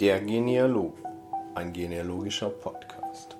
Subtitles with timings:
[0.00, 1.02] Der Genealoge,
[1.56, 3.36] ein genealogischer Podcast.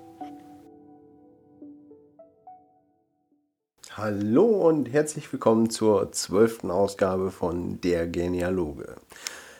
[3.93, 8.97] Hallo und herzlich willkommen zur zwölften Ausgabe von Der Genealoge.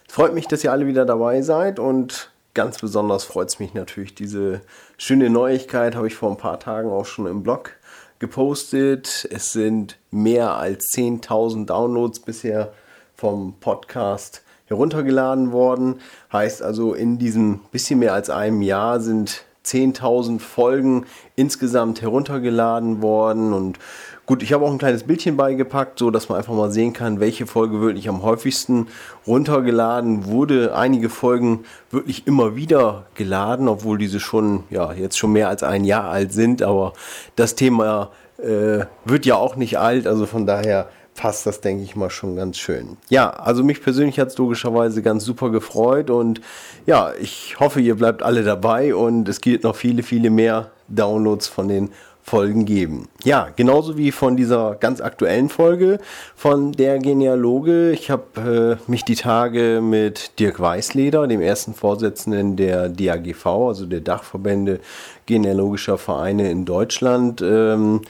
[0.09, 3.73] Es freut mich, dass ihr alle wieder dabei seid und ganz besonders freut es mich
[3.73, 4.59] natürlich, diese
[4.97, 7.77] schöne Neuigkeit habe ich vor ein paar Tagen auch schon im Blog
[8.19, 9.25] gepostet.
[9.31, 12.73] Es sind mehr als 10.000 Downloads bisher
[13.15, 15.95] vom Podcast heruntergeladen worden.
[16.31, 21.05] Heißt also, in diesem bisschen mehr als einem Jahr sind 10.000 Folgen
[21.35, 23.77] insgesamt heruntergeladen worden und
[24.25, 27.19] gut, ich habe auch ein kleines Bildchen beigepackt, so dass man einfach mal sehen kann,
[27.19, 28.87] welche Folge wirklich am häufigsten
[29.27, 30.75] runtergeladen wurde.
[30.75, 35.83] Einige Folgen wirklich immer wieder geladen, obwohl diese schon ja jetzt schon mehr als ein
[35.83, 36.93] Jahr alt sind, aber
[37.35, 40.89] das Thema äh, wird ja auch nicht alt, also von daher
[41.19, 42.95] passt das, denke ich mal, schon ganz schön.
[43.09, 46.39] Ja, also mich persönlich hat es logischerweise ganz super gefreut und
[46.85, 51.49] ja, ich hoffe, ihr bleibt alle dabei und es gibt noch viele, viele mehr Downloads
[51.49, 51.89] von den
[52.21, 53.09] Folgen geben.
[53.23, 55.99] Ja, genauso wie von dieser ganz aktuellen Folge
[56.37, 57.91] von der Genealoge.
[57.91, 63.85] Ich habe äh, mich die Tage mit Dirk Weißleder, dem ersten Vorsitzenden der DAGV, also
[63.85, 64.79] der Dachverbände
[65.25, 68.03] genealogischer Vereine in Deutschland, ähm,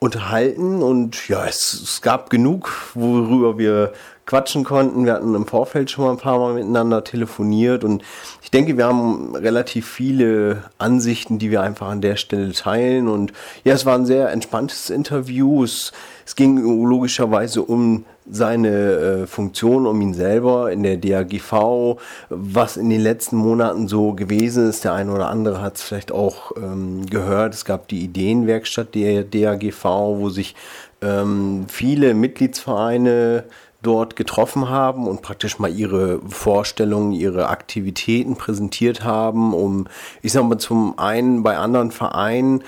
[0.00, 3.92] unterhalten und ja, es, es gab genug, worüber wir
[4.24, 5.04] quatschen konnten.
[5.04, 8.02] Wir hatten im Vorfeld schon mal ein paar Mal miteinander telefoniert und
[8.42, 13.08] ich denke, wir haben relativ viele Ansichten, die wir einfach an der Stelle teilen.
[13.08, 15.64] Und ja, es war ein sehr entspanntes Interview.
[15.64, 15.92] Es,
[16.24, 22.90] es ging logischerweise um seine äh, Funktion, um ihn selber in der DAGV, was in
[22.90, 24.84] den letzten Monaten so gewesen ist.
[24.84, 27.54] Der eine oder andere hat es vielleicht auch ähm, gehört.
[27.54, 30.54] Es gab die Ideenwerkstatt der DAGV, wo sich
[31.02, 33.44] ähm, viele Mitgliedsvereine
[33.82, 39.86] dort getroffen haben und praktisch mal ihre Vorstellungen, ihre Aktivitäten präsentiert haben, um,
[40.22, 42.62] ich sag mal, zum einen bei anderen Vereinen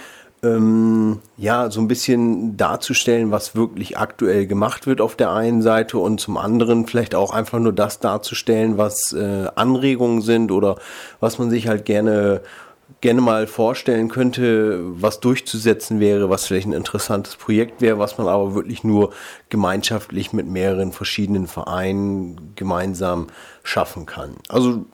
[0.45, 5.99] ähm, ja, so ein bisschen darzustellen, was wirklich aktuell gemacht wird auf der einen Seite
[5.99, 10.77] und zum anderen vielleicht auch einfach nur das darzustellen, was äh, Anregungen sind oder
[11.21, 12.43] was man sich halt gerne
[13.01, 18.29] gerne mal vorstellen könnte, was durchzusetzen wäre, was vielleicht ein interessantes Projekt wäre, was man
[18.29, 19.13] aber wirklich nur
[19.49, 23.29] gemeinschaftlich mit mehreren verschiedenen Vereinen gemeinsam
[23.65, 24.37] schaffen kann.
[24.49, 24.85] Also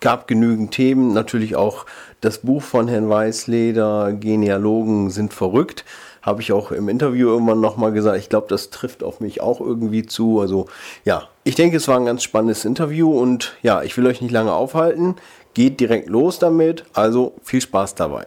[0.00, 1.86] gab genügend Themen, natürlich auch
[2.20, 5.84] das Buch von Herrn Weißleder, Genealogen sind verrückt,
[6.22, 8.18] habe ich auch im Interview irgendwann nochmal gesagt.
[8.18, 10.40] Ich glaube, das trifft auf mich auch irgendwie zu.
[10.40, 10.66] Also
[11.04, 14.32] ja, ich denke, es war ein ganz spannendes Interview und ja, ich will euch nicht
[14.32, 15.16] lange aufhalten
[15.58, 16.84] geht direkt los damit.
[16.94, 18.26] Also viel Spaß dabei.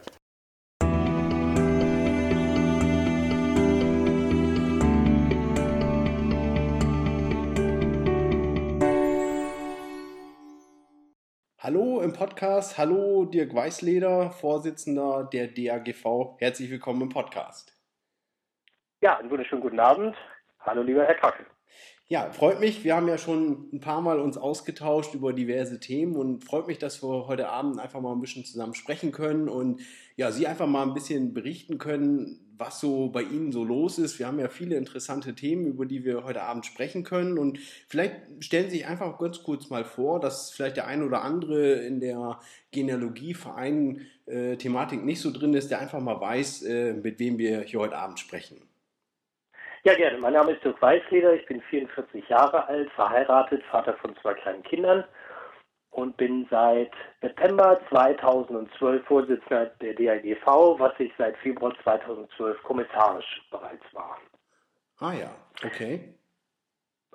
[12.12, 16.36] Im Podcast, hallo Dirk Weißleder, Vorsitzender der DAGV.
[16.38, 17.74] Herzlich willkommen im Podcast.
[19.00, 20.14] Ja, einen wunderschönen guten Abend.
[20.60, 21.46] Hallo lieber Herr Kackel.
[22.08, 22.84] Ja, freut mich.
[22.84, 26.78] Wir haben ja schon ein paar Mal uns ausgetauscht über diverse Themen und freut mich,
[26.78, 29.80] dass wir heute Abend einfach mal ein bisschen zusammen sprechen können und
[30.16, 34.18] ja, Sie einfach mal ein bisschen berichten können, was so bei Ihnen so los ist.
[34.18, 37.58] Wir haben ja viele interessante Themen, über die wir heute Abend sprechen können und
[37.88, 41.84] vielleicht stellen Sie sich einfach ganz kurz mal vor, dass vielleicht der ein oder andere
[41.84, 42.38] in der
[42.72, 47.80] Genealogie-Verein-Thematik äh, nicht so drin ist, der einfach mal weiß, äh, mit wem wir hier
[47.80, 48.60] heute Abend sprechen.
[49.84, 50.18] Ja, gerne.
[50.18, 54.62] Mein Name ist Dirk Weißleder, ich bin 44 Jahre alt, verheiratet, Vater von zwei kleinen
[54.62, 55.02] Kindern
[55.92, 63.84] und bin seit September 2012 Vorsitzender der DAGV, was ich seit Februar 2012 kommissarisch bereits
[63.92, 64.18] war.
[64.98, 65.30] Ah ja,
[65.64, 66.14] okay.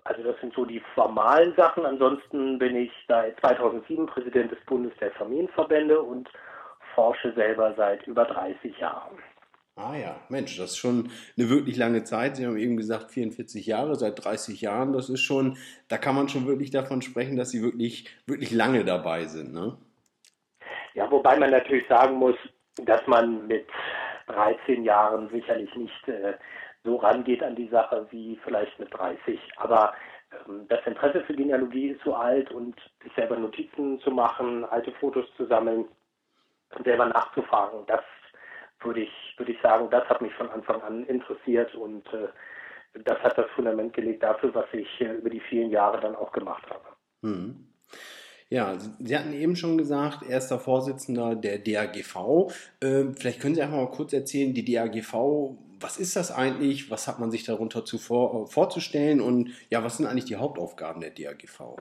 [0.04, 1.86] Also das sind so die formalen Sachen.
[1.86, 6.30] Ansonsten bin ich seit 2007 Präsident des Bundes der Familienverbände und
[6.96, 9.18] forsche selber seit über 30 Jahren.
[9.80, 12.36] Ah ja, Mensch, das ist schon eine wirklich lange Zeit.
[12.36, 14.92] Sie haben eben gesagt 44 Jahre, seit 30 Jahren.
[14.92, 15.58] Das ist schon,
[15.88, 19.78] da kann man schon wirklich davon sprechen, dass Sie wirklich, wirklich lange dabei sind, ne?
[20.96, 22.36] Ja, wobei man natürlich sagen muss,
[22.86, 23.68] dass man mit
[24.26, 26.34] 13 Jahren sicherlich nicht äh,
[26.84, 29.40] so rangeht an die Sache wie vielleicht mit 30.
[29.58, 29.94] Aber
[30.48, 34.92] ähm, das Interesse für Genealogie ist so alt und sich selber Notizen zu machen, alte
[34.94, 35.86] Fotos zu sammeln
[36.84, 38.02] selber nachzufragen, das
[38.82, 42.28] würde ich, würde ich sagen, das hat mich von Anfang an interessiert und äh,
[43.04, 46.32] das hat das Fundament gelegt dafür, was ich äh, über die vielen Jahre dann auch
[46.32, 46.86] gemacht habe.
[47.24, 47.68] Hm.
[48.50, 52.50] Ja, Sie hatten eben schon gesagt, erster Vorsitzender der DAGV.
[52.80, 56.90] Äh, vielleicht können Sie einfach mal kurz erzählen, die DAGV, was ist das eigentlich?
[56.90, 59.20] Was hat man sich darunter zuvor vorzustellen?
[59.20, 61.76] Und ja, was sind eigentlich die Hauptaufgaben der DAGV?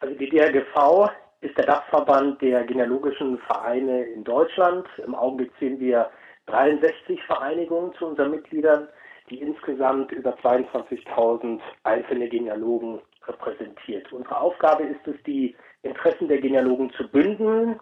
[0.00, 1.10] Also die DAGV
[1.40, 4.86] ist der Dachverband der genealogischen Vereine in Deutschland.
[5.04, 6.10] Im Augenblick sehen wir
[6.46, 8.88] 63 Vereinigungen zu unseren Mitgliedern,
[9.30, 14.12] die insgesamt über 22.000 einzelne Genealogen repräsentiert.
[14.12, 17.80] Unsere Aufgabe ist es, die Interessen der Genealogen zu bündeln,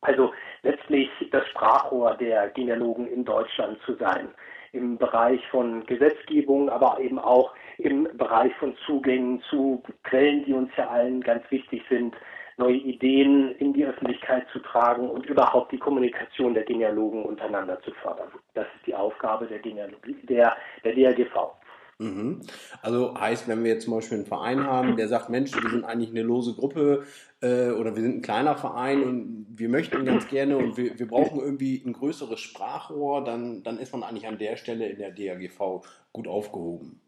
[0.00, 0.32] also
[0.62, 4.28] letztlich das Sprachrohr der Genealogen in Deutschland zu sein
[4.72, 10.70] im Bereich von Gesetzgebung, aber eben auch im Bereich von Zugängen zu Quellen, die uns
[10.76, 12.16] ja allen ganz wichtig sind,
[12.56, 17.92] neue Ideen in die Öffentlichkeit zu tragen und überhaupt die Kommunikation der Genealogen untereinander zu
[18.02, 18.28] fördern.
[18.54, 21.52] Das ist die Aufgabe der Genealogie, der, der DRGV.
[21.98, 22.40] Mhm.
[22.80, 25.84] Also heißt, wenn wir jetzt zum Beispiel einen Verein haben, der sagt, Mensch, wir sind
[25.84, 27.04] eigentlich eine lose Gruppe
[27.40, 31.06] äh, oder wir sind ein kleiner Verein und wir möchten ganz gerne und wir, wir
[31.06, 35.10] brauchen irgendwie ein größeres Sprachrohr, dann, dann ist man eigentlich an der Stelle in der
[35.10, 37.00] DAGV gut aufgehoben.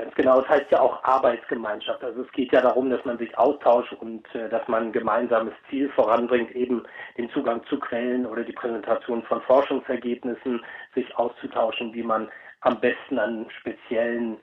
[0.00, 2.02] Ganz genau, das heißt ja auch Arbeitsgemeinschaft.
[2.02, 5.52] Also es geht ja darum, dass man sich austauscht und äh, dass man ein gemeinsames
[5.68, 6.84] Ziel voranbringt, eben
[7.18, 10.64] den Zugang zu Quellen oder die Präsentation von Forschungsergebnissen,
[10.94, 12.30] sich auszutauschen, wie man
[12.62, 14.38] am besten an speziellen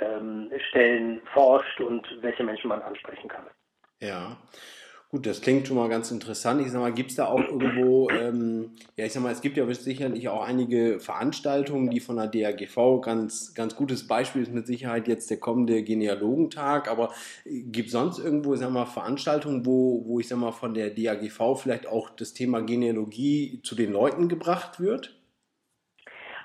[0.00, 3.46] ähm, Stellen forscht und welche Menschen man ansprechen kann.
[4.00, 4.36] Ja.
[5.10, 6.60] Gut, das klingt schon mal ganz interessant.
[6.60, 9.56] Ich sag mal, gibt es da auch irgendwo, ähm, ja, ich sag mal, es gibt
[9.56, 14.66] ja sicherlich auch einige Veranstaltungen, die von der DAGV ganz, ganz gutes Beispiel ist mit
[14.66, 17.14] Sicherheit jetzt der kommende Genealogentag, aber
[17.46, 20.90] gibt es sonst irgendwo, ich sag mal, Veranstaltungen, wo, wo ich sag mal, von der
[20.90, 25.18] DAGV vielleicht auch das Thema Genealogie zu den Leuten gebracht wird?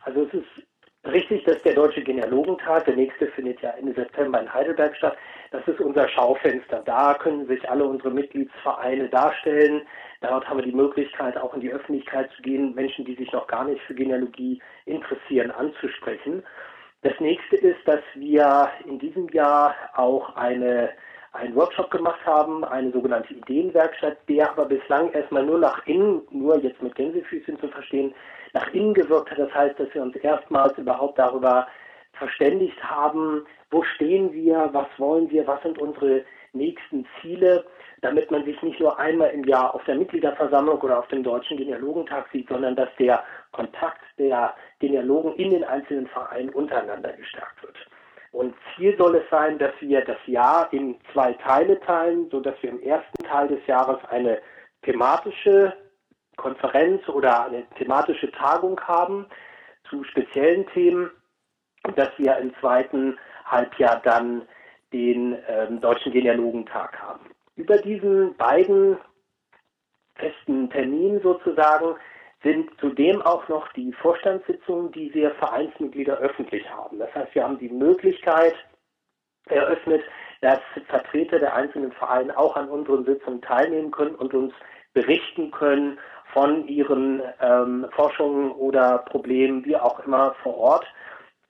[0.05, 0.63] Also es ist
[1.05, 2.85] Richtig, das ist der Deutsche Genealogentag.
[2.85, 5.17] Der nächste findet ja Ende September in Heidelberg statt.
[5.53, 6.81] Das ist unser Schaufenster.
[6.83, 9.83] Da können sich alle unsere Mitgliedsvereine darstellen.
[10.19, 13.45] Dort haben wir die Möglichkeit, auch in die Öffentlichkeit zu gehen, Menschen, die sich noch
[13.45, 16.41] gar nicht für Genealogie interessieren, anzusprechen.
[17.03, 20.89] Das nächste ist, dass wir in diesem Jahr auch eine,
[21.33, 26.57] einen Workshop gemacht haben, eine sogenannte Ideenwerkstatt, der aber bislang erstmal nur nach innen, nur
[26.63, 28.15] jetzt mit Gänsefüßchen zu verstehen,
[28.53, 29.37] nach innen gewirkt hat.
[29.37, 31.67] Das heißt, dass wir uns erstmals überhaupt darüber
[32.13, 36.23] verständigt haben, wo stehen wir, was wollen wir, was sind unsere
[36.53, 37.65] nächsten Ziele,
[38.01, 41.57] damit man sich nicht nur einmal im Jahr auf der Mitgliederversammlung oder auf dem Deutschen
[41.57, 47.75] Genealogentag sieht, sondern dass der Kontakt der Genealogen in den einzelnen Vereinen untereinander gestärkt wird.
[48.31, 52.69] Und Ziel soll es sein, dass wir das Jahr in zwei Teile teilen, sodass wir
[52.69, 54.39] im ersten Teil des Jahres eine
[54.83, 55.73] thematische
[56.35, 59.27] Konferenz oder eine thematische Tagung haben
[59.89, 61.11] zu speziellen Themen
[61.95, 63.17] dass wir im zweiten
[63.53, 64.43] Halbjahr dann
[64.91, 67.29] den ähm, Deutschen Genealogentag haben.
[67.55, 68.97] Über diesen beiden
[70.15, 71.95] festen Terminen sozusagen
[72.43, 76.99] sind zudem auch noch die Vorstandssitzungen, die wir Vereinsmitglieder öffentlich haben.
[76.99, 78.53] Das heißt, wir haben die Möglichkeit
[79.45, 80.03] eröffnet,
[80.41, 84.53] dass Vertreter der einzelnen Vereine auch an unseren Sitzungen teilnehmen können und uns
[84.93, 85.97] berichten können
[86.33, 90.85] von ihren ähm, Forschungen oder Problemen, wie auch immer, vor Ort.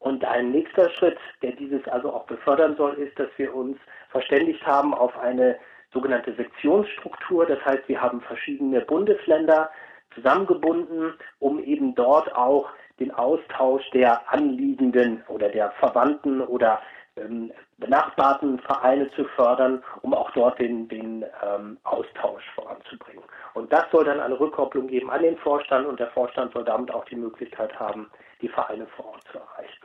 [0.04, 3.78] Und ein nächster Schritt, der dieses also auch befördern soll, ist, dass wir uns
[4.10, 5.58] verständigt haben auf eine
[5.94, 7.46] sogenannte Sektionsstruktur.
[7.46, 9.70] Das heißt, wir haben verschiedene Bundesländer
[10.14, 12.69] zusammengebunden, um eben dort auch
[13.00, 16.81] den Austausch der Anliegenden oder der Verwandten oder
[17.16, 23.24] ähm, benachbarten Vereine zu fördern, um auch dort den, den ähm, Austausch voranzubringen.
[23.54, 26.94] Und das soll dann eine Rückkopplung geben an den Vorstand und der Vorstand soll damit
[26.94, 29.82] auch die Möglichkeit haben, die Vereine vor Ort zu erreichen.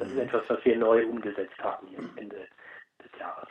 [0.00, 2.36] Das ist etwas, was wir neu umgesetzt haben hier am Ende
[3.02, 3.48] des Jahres.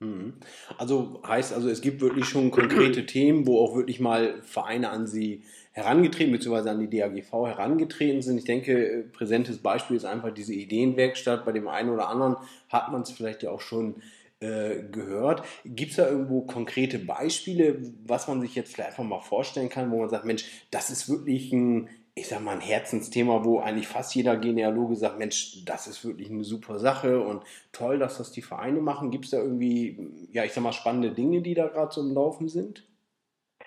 [0.00, 0.34] Mhm.
[0.76, 5.06] Also heißt also, es gibt wirklich schon konkrete Themen, wo auch wirklich mal Vereine an
[5.06, 8.38] Sie herangetreten, beziehungsweise an die DAGV herangetreten sind.
[8.38, 11.44] Ich denke, präsentes Beispiel ist einfach diese Ideenwerkstatt.
[11.44, 12.36] Bei dem einen oder anderen
[12.68, 13.96] hat man es vielleicht ja auch schon
[14.40, 15.42] äh, gehört.
[15.64, 19.90] Gibt es da irgendwo konkrete Beispiele, was man sich jetzt vielleicht einfach mal vorstellen kann,
[19.90, 21.88] wo man sagt, Mensch, das ist wirklich ein
[22.18, 26.30] ich sag mal, ein Herzensthema, wo eigentlich fast jeder Genealoge sagt, Mensch, das ist wirklich
[26.30, 29.10] eine super Sache und toll, dass das die Vereine machen.
[29.10, 32.14] Gibt es da irgendwie, ja, ich sag mal, spannende Dinge, die da gerade so im
[32.14, 32.86] Laufen sind?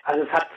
[0.04, 0.48] Also es hat,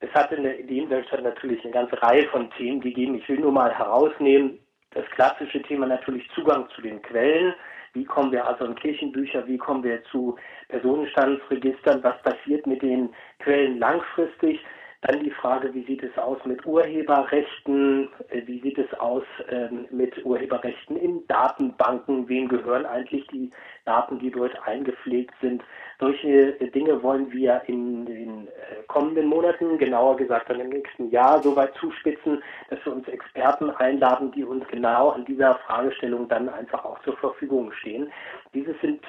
[0.00, 3.16] es hat in der Ideenwerkstatt natürlich eine ganze Reihe von Themen gegeben.
[3.16, 4.58] Ich will nur mal herausnehmen,
[4.92, 7.54] das klassische Thema natürlich Zugang zu den Quellen.
[7.92, 10.36] Wie kommen wir also in Kirchenbücher, wie kommen wir zu
[10.68, 14.60] Personenstandsregistern, was passiert mit den Quellen langfristig?
[15.02, 18.10] Dann die Frage, wie sieht es aus mit Urheberrechten?
[18.28, 22.28] Äh, wie sieht es aus ähm, mit Urheberrechten in Datenbanken?
[22.28, 23.50] Wem gehören eigentlich die
[23.86, 25.62] Daten, die dort eingepflegt sind?
[25.98, 31.08] Solche äh, Dinge wollen wir in den äh, kommenden Monaten, genauer gesagt dann im nächsten
[31.08, 36.28] Jahr, so weit zuspitzen, dass wir uns Experten einladen, die uns genau an dieser Fragestellung
[36.28, 38.12] dann einfach auch zur Verfügung stehen.
[38.52, 39.02] Diese sind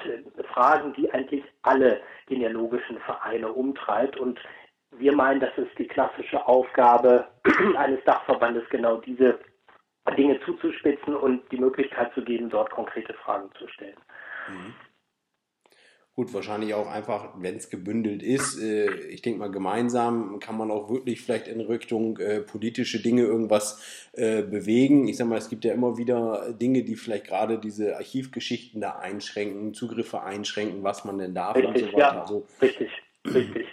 [0.54, 4.40] Fragen, die eigentlich alle genealogischen Vereine umtreibt und
[4.98, 7.26] wir meinen, das ist die klassische Aufgabe
[7.76, 9.38] eines Dachverbandes, genau diese
[10.16, 13.96] Dinge zuzuspitzen und die Möglichkeit zu geben, dort konkrete Fragen zu stellen.
[14.48, 14.74] Mhm.
[16.14, 18.60] Gut, wahrscheinlich auch einfach, wenn es gebündelt ist.
[18.60, 23.22] Äh, ich denke mal, gemeinsam kann man auch wirklich vielleicht in Richtung äh, politische Dinge
[23.22, 25.08] irgendwas äh, bewegen.
[25.08, 28.98] Ich sag mal, es gibt ja immer wieder Dinge, die vielleicht gerade diese Archivgeschichten da
[28.98, 31.98] einschränken, Zugriffe einschränken, was man denn darf richtig, und so weiter.
[31.98, 32.90] Ja, also, richtig,
[33.24, 33.66] richtig.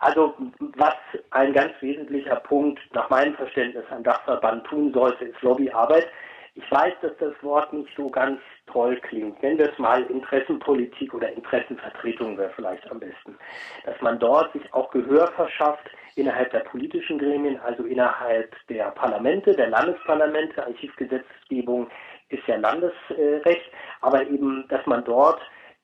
[0.00, 0.34] Also
[0.76, 0.94] was
[1.30, 6.08] ein ganz wesentlicher Punkt nach meinem Verständnis ein Dachverband tun sollte, ist Lobbyarbeit.
[6.54, 9.40] Ich weiß, dass das Wort nicht so ganz toll klingt.
[9.42, 13.38] Nennen wir es mal Interessenpolitik oder Interessenvertretung wäre vielleicht am besten.
[13.84, 19.54] Dass man dort sich auch Gehör verschafft innerhalb der politischen Gremien, also innerhalb der Parlamente,
[19.54, 20.64] der Landesparlamente.
[20.66, 21.88] Archivgesetzgebung
[22.30, 25.40] ist ja Landesrecht, aber eben, dass man dort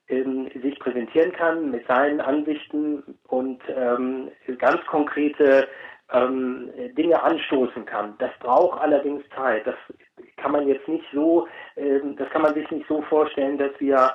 [0.09, 5.69] ähm, sich präsentieren kann mit seinen Ansichten und ähm, ganz konkrete
[6.13, 8.15] ähm, Dinge anstoßen kann.
[8.19, 9.67] Das braucht allerdings Zeit.
[9.67, 9.75] Das
[10.37, 14.13] kann man jetzt nicht so, ähm, das kann man sich nicht so vorstellen, dass wir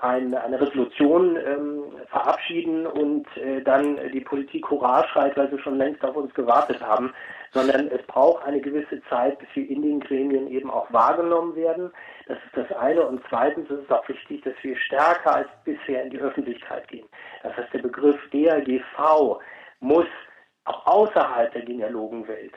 [0.00, 5.78] eine, eine Resolution ähm, verabschieden und äh, dann die Politik Hurra schreit, weil sie schon
[5.78, 7.14] längst auf uns gewartet haben,
[7.52, 11.90] sondern es braucht eine gewisse Zeit, bis wir in den Gremien eben auch wahrgenommen werden.
[12.26, 13.06] Das ist das eine.
[13.06, 17.08] Und zweitens ist es auch wichtig, dass wir stärker als bisher in die Öffentlichkeit gehen.
[17.42, 19.40] Das heißt, der Begriff DRGV
[19.80, 20.06] muss
[20.66, 22.54] auch außerhalb der Genealogenwelt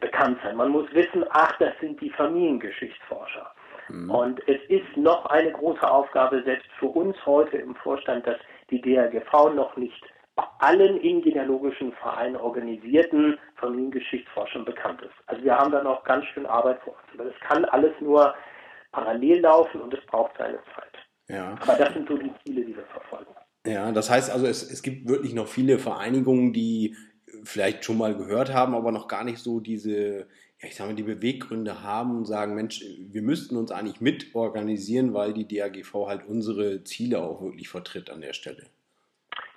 [0.00, 0.56] bekannt sein.
[0.56, 3.52] Man muss wissen, ach, das sind die Familiengeschichtsforscher.
[3.88, 4.10] Mhm.
[4.10, 8.38] Und es ist noch eine große Aufgabe, selbst für uns heute im Vorstand, dass
[8.70, 10.02] die DRGV noch nicht
[10.36, 15.14] bei allen in genealogischen Vereinen organisierten Familiengeschichtsforschern bekannt ist.
[15.26, 17.20] Also wir haben da noch ganz schön Arbeit vor uns.
[17.20, 18.34] Aber das kann alles nur
[18.90, 20.94] parallel laufen und es braucht seine Zeit.
[21.28, 21.56] Ja.
[21.60, 23.32] Aber das sind so die Ziele, die wir verfolgen.
[23.66, 26.96] Ja, das heißt also, es, es gibt wirklich noch viele Vereinigungen, die
[27.44, 30.28] vielleicht schon mal gehört haben, aber noch gar nicht so diese,
[30.66, 35.14] ich sag mal, die Beweggründe haben und sagen, Mensch, wir müssten uns eigentlich mit organisieren,
[35.14, 38.64] weil die DAGV halt unsere Ziele auch wirklich vertritt an der Stelle.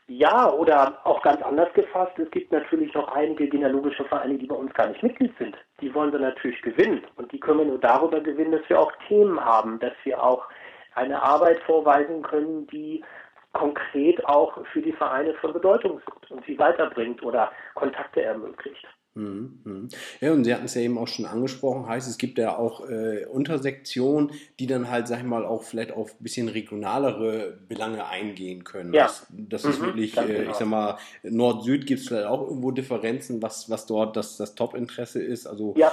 [0.10, 4.56] Ja, oder auch ganz anders gefasst, es gibt natürlich noch einige genealogische Vereine, die bei
[4.56, 5.58] uns gar nicht Mitglied sind.
[5.82, 7.02] Die wollen wir natürlich gewinnen.
[7.18, 10.48] Und die können wir nur darüber gewinnen, dass wir auch Themen haben, dass wir auch
[10.96, 13.04] eine Arbeit vorweisen können, die
[13.52, 18.88] konkret auch für die Vereine von Bedeutung sind und sie weiterbringt oder Kontakte ermöglicht.
[19.18, 19.90] Mhm, mhm.
[20.22, 22.88] Ja, und Sie hatten es ja eben auch schon angesprochen, heißt, es gibt ja auch
[22.88, 28.08] äh, Untersektionen, die dann halt, sag ich mal, auch vielleicht auf ein bisschen regionalere Belange
[28.08, 28.94] eingehen können.
[28.94, 29.04] Ja.
[29.04, 30.52] Das, das mhm, ist wirklich, äh, genau.
[30.52, 34.54] ich sag mal, Nord-Süd gibt es vielleicht auch irgendwo Differenzen, was, was dort das, das
[34.54, 35.48] Top-Interesse ist.
[35.48, 35.92] Also, ja,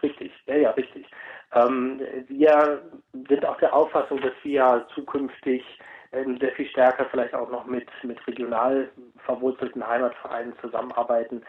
[0.00, 1.06] richtig, ja, ja, richtig.
[1.54, 2.82] Ähm, wir
[3.28, 5.64] sind auch der Auffassung, dass wir zukünftig
[6.10, 8.88] sehr viel stärker vielleicht auch noch mit, mit regional
[9.24, 11.42] verwurzelten Heimatvereinen zusammenarbeiten,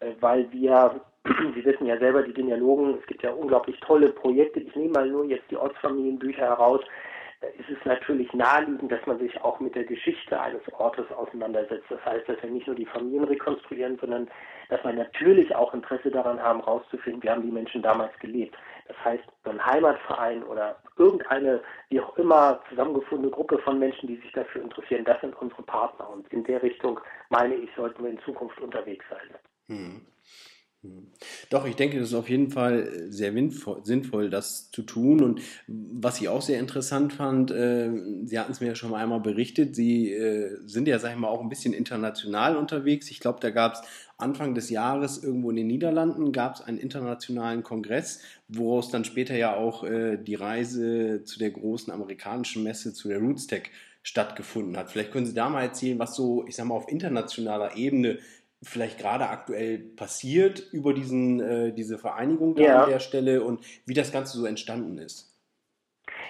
[0.00, 1.00] äh, weil wir,
[1.54, 4.60] Sie wissen ja selber, die Genealogen, es gibt ja unglaublich tolle Projekte.
[4.60, 6.80] Ich nehme mal nur jetzt die Ortsfamilienbücher heraus.
[7.42, 11.84] Da ist es natürlich naheliegend, dass man sich auch mit der Geschichte eines Ortes auseinandersetzt.
[11.90, 14.28] Das heißt, dass wir nicht nur die Familien rekonstruieren, sondern
[14.70, 18.56] dass wir natürlich auch Interesse daran haben, herauszufinden, wie haben die Menschen damals gelebt.
[18.88, 24.32] Das heißt, ein Heimatverein oder irgendeine, wie auch immer, zusammengefundene Gruppe von Menschen, die sich
[24.32, 26.08] dafür interessieren, das sind unsere Partner.
[26.08, 27.00] Und in der Richtung,
[27.30, 29.38] meine ich, sollten wir in Zukunft unterwegs sein.
[29.68, 30.06] Hm.
[31.50, 33.32] Doch, ich denke, das ist auf jeden Fall sehr
[33.82, 35.22] sinnvoll, das zu tun.
[35.22, 37.90] Und was ich auch sehr interessant fand, äh,
[38.24, 41.28] Sie hatten es mir ja schon einmal berichtet, Sie äh, sind ja, sag ich mal,
[41.28, 43.10] auch ein bisschen international unterwegs.
[43.10, 43.82] Ich glaube, da gab es
[44.18, 49.36] Anfang des Jahres irgendwo in den Niederlanden gab es einen internationalen Kongress, woraus dann später
[49.36, 53.70] ja auch äh, die Reise zu der großen amerikanischen Messe, zu der Rootstech
[54.02, 54.90] stattgefunden hat.
[54.90, 58.18] Vielleicht können Sie da mal erzählen, was so, ich sag mal, auf internationaler Ebene
[58.66, 62.82] vielleicht gerade aktuell passiert über diesen, äh, diese Vereinigung da ja.
[62.82, 65.32] an der Stelle und wie das Ganze so entstanden ist.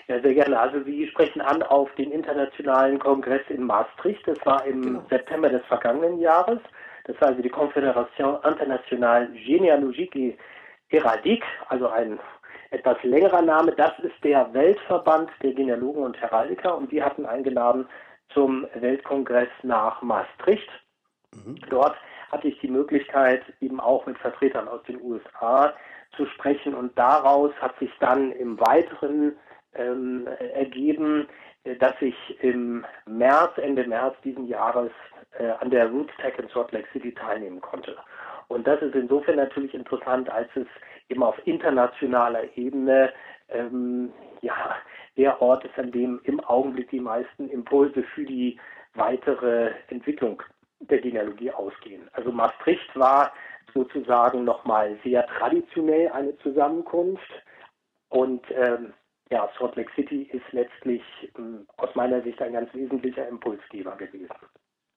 [0.09, 0.59] Ja, sehr gerne.
[0.59, 4.23] Also Sie sprechen an auf den internationalen Kongress in Maastricht.
[4.27, 5.07] Das war im genau.
[5.11, 6.61] September des vergangenen Jahres.
[7.05, 10.39] Das war also die Confédération Internationale Généalogique et
[10.89, 12.19] Heraldique, also ein
[12.71, 13.73] etwas längerer Name.
[13.73, 17.89] Das ist der Weltverband der Genealogen und Heraldiker und wir hatten eingeladen
[18.33, 20.69] zum Weltkongress nach Maastricht.
[21.33, 21.57] Mhm.
[21.71, 21.97] Dort
[22.31, 25.75] hatte ich die Möglichkeit, eben auch mit Vertretern aus den USA
[26.17, 29.37] zu sprechen und daraus hat sich dann im Weiteren
[29.75, 31.29] ähm, ergeben,
[31.65, 34.91] äh, dass ich im März, Ende März diesen Jahres
[35.39, 37.97] äh, an der Roots in Salt Lake City teilnehmen konnte.
[38.49, 40.67] Und das ist insofern natürlich interessant, als es
[41.09, 43.13] eben auf internationaler Ebene
[43.49, 44.77] ähm, ja,
[45.17, 48.59] der Ort ist, an dem im Augenblick die meisten Impulse für die
[48.95, 50.43] weitere Entwicklung
[50.81, 52.09] der Genealogie ausgehen.
[52.13, 53.33] Also Maastricht war
[53.75, 57.31] sozusagen nochmal sehr traditionell eine Zusammenkunft
[58.09, 58.93] und ähm,
[59.31, 61.03] ja, Salt Lake City ist letztlich
[61.37, 64.29] ähm, aus meiner Sicht ein ganz wesentlicher Impulsgeber gewesen.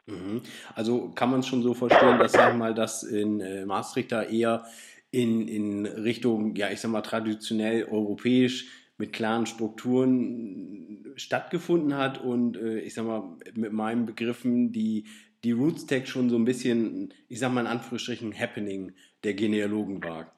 [0.05, 0.41] Mhm.
[0.75, 4.23] Also kann man es schon so verstehen, dass sag mal, dass in äh, Maastricht da
[4.23, 4.65] eher
[5.11, 8.67] in, in Richtung, ja, ich sag mal, traditionell europäisch
[8.97, 15.05] mit klaren Strukturen stattgefunden hat und äh, ich sag mal, mit meinen Begriffen die,
[15.43, 18.93] die Roots Tech schon so ein bisschen, ich sag mal in Anführungsstrichen, Happening
[19.23, 20.31] der Genealogen war.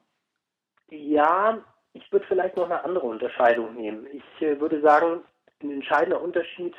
[0.90, 4.06] Ja, ich würde vielleicht noch eine andere Unterscheidung nehmen.
[4.12, 5.20] Ich äh, würde sagen,
[5.62, 6.74] ein entscheidender Unterschied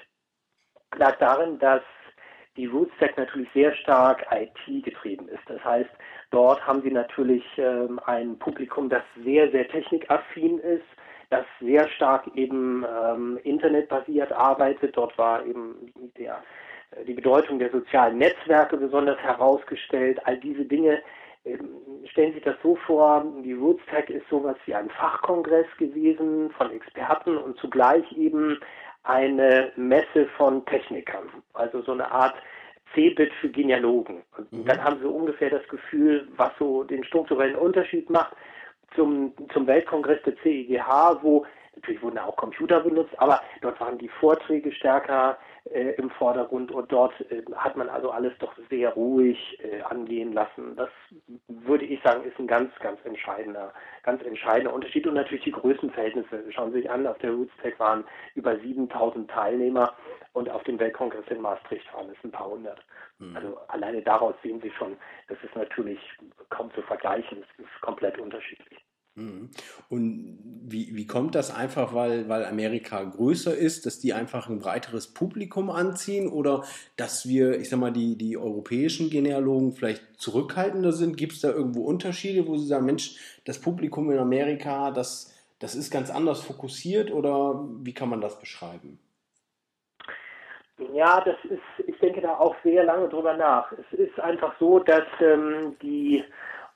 [0.96, 1.82] lag darin, dass
[2.56, 5.42] die RootsTech natürlich sehr stark IT getrieben ist.
[5.48, 5.90] Das heißt,
[6.30, 10.86] dort haben sie natürlich ähm, ein Publikum, das sehr, sehr technikaffin ist,
[11.30, 14.96] das sehr stark eben ähm, internetbasiert arbeitet.
[14.96, 16.44] Dort war eben der,
[17.08, 20.20] die Bedeutung der sozialen Netzwerke besonders herausgestellt.
[20.26, 21.02] All diese Dinge
[21.46, 21.70] ähm,
[22.06, 26.72] stellen Sie sich das so vor, die RootsTech ist sowas wie ein Fachkongress gewesen von
[26.72, 28.60] Experten und zugleich eben
[29.04, 32.36] eine Messe von Technikern, also so eine Art
[32.94, 34.24] C-Bit für Genealogen.
[34.38, 34.66] Und mhm.
[34.66, 38.36] dann haben sie ungefähr das Gefühl, was so den strukturellen Unterschied macht
[38.96, 44.10] zum, zum Weltkongress der CIGH, wo natürlich wurden auch Computer benutzt, aber dort waren die
[44.10, 49.60] Vorträge stärker äh, im Vordergrund und dort äh, hat man also alles doch sehr ruhig
[49.64, 50.76] äh, angehen lassen.
[50.76, 50.90] Das
[51.48, 56.52] würde ich sagen, ist ein ganz, ganz entscheidender, ganz entscheidender Unterschied und natürlich die Größenverhältnisse.
[56.52, 58.04] Schauen Sie sich an, auf der RootsTech waren
[58.36, 59.94] über 7000 Teilnehmer
[60.34, 62.84] und auf dem Weltkongress in Maastricht waren es ein paar hundert.
[63.20, 63.36] Mhm.
[63.36, 66.00] Also alleine daraus sehen Sie schon, das ist natürlich
[66.50, 68.80] kaum zu vergleichen, es ist komplett unterschiedlich.
[69.16, 69.52] Mhm.
[69.90, 74.60] Und wie, wie kommt das einfach, weil, weil Amerika größer ist, dass die einfach ein
[74.60, 76.64] breiteres Publikum anziehen oder
[76.98, 81.16] dass wir, ich sag mal, die, die europäischen Genealogen vielleicht zurückhaltender sind?
[81.16, 85.76] Gibt es da irgendwo Unterschiede, wo Sie sagen, Mensch, das Publikum in Amerika, das, das
[85.76, 89.00] ist ganz anders fokussiert oder wie kann man das beschreiben?
[90.92, 93.72] Ja, das ist, ich denke da auch sehr lange drüber nach.
[93.74, 96.24] Es ist einfach so, dass ähm, die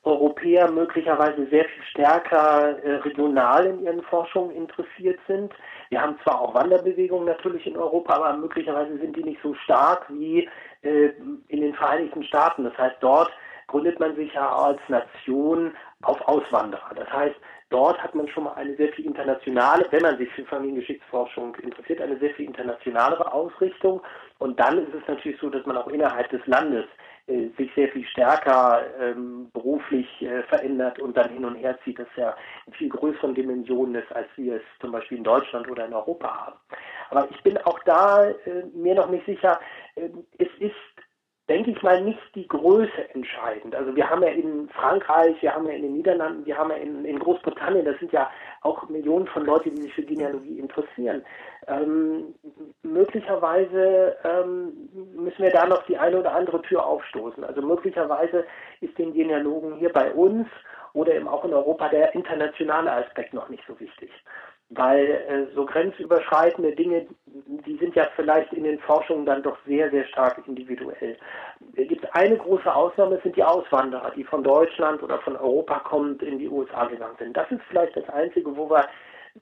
[0.08, 5.54] Europäer möglicherweise sehr viel stärker äh, regional in ihren Forschungen interessiert sind.
[5.90, 10.06] Wir haben zwar auch Wanderbewegungen natürlich in Europa, aber möglicherweise sind die nicht so stark
[10.10, 10.48] wie
[10.82, 11.10] äh,
[11.50, 12.64] in den Vereinigten Staaten.
[12.64, 13.32] Das heißt, dort
[13.68, 16.94] gründet man sich ja als Nation auf Auswanderer.
[16.96, 17.36] Das heißt,
[17.70, 22.02] dort hat man schon mal eine sehr viel internationale, wenn man sich für Familiengeschichtsforschung interessiert,
[22.02, 24.02] eine sehr viel internationalere Ausrichtung.
[24.40, 26.86] Und dann ist es natürlich so, dass man auch innerhalb des Landes
[27.28, 32.08] sich sehr viel stärker ähm, beruflich äh, verändert und dann hin und her zieht, das
[32.16, 32.34] ja
[32.66, 36.46] in viel größeren Dimensionen ist, als wir es zum Beispiel in Deutschland oder in Europa
[36.46, 36.56] haben.
[37.10, 39.60] Aber ich bin auch da äh, mir noch nicht sicher,
[39.96, 40.97] äh, es ist
[41.50, 43.74] denke ich mal, nicht die Größe entscheidend.
[43.74, 46.78] Also wir haben ja in Frankreich, wir haben ja in den Niederlanden, wir haben ja
[46.78, 48.30] in, in Großbritannien, das sind ja
[48.62, 51.24] auch Millionen von Leuten, die sich für Genealogie interessieren.
[51.68, 52.36] Ähm,
[52.84, 57.44] möglicherweise ähm, müssen wir da noch die eine oder andere Tür aufstoßen.
[57.44, 58.46] Also möglicherweise
[58.82, 60.48] ist den Genealogen hier bei uns
[60.94, 64.12] oder eben auch in Europa der internationale Aspekt noch nicht so wichtig
[64.70, 67.08] weil äh, so grenzüberschreitende Dinge,
[67.66, 71.18] die sind ja vielleicht in den Forschungen dann doch sehr, sehr stark individuell.
[71.76, 75.80] Es gibt eine große Ausnahme, das sind die Auswanderer, die von Deutschland oder von Europa
[75.80, 77.38] kommend in die USA gegangen sind.
[77.38, 78.88] Das ist vielleicht das Einzige, wo wir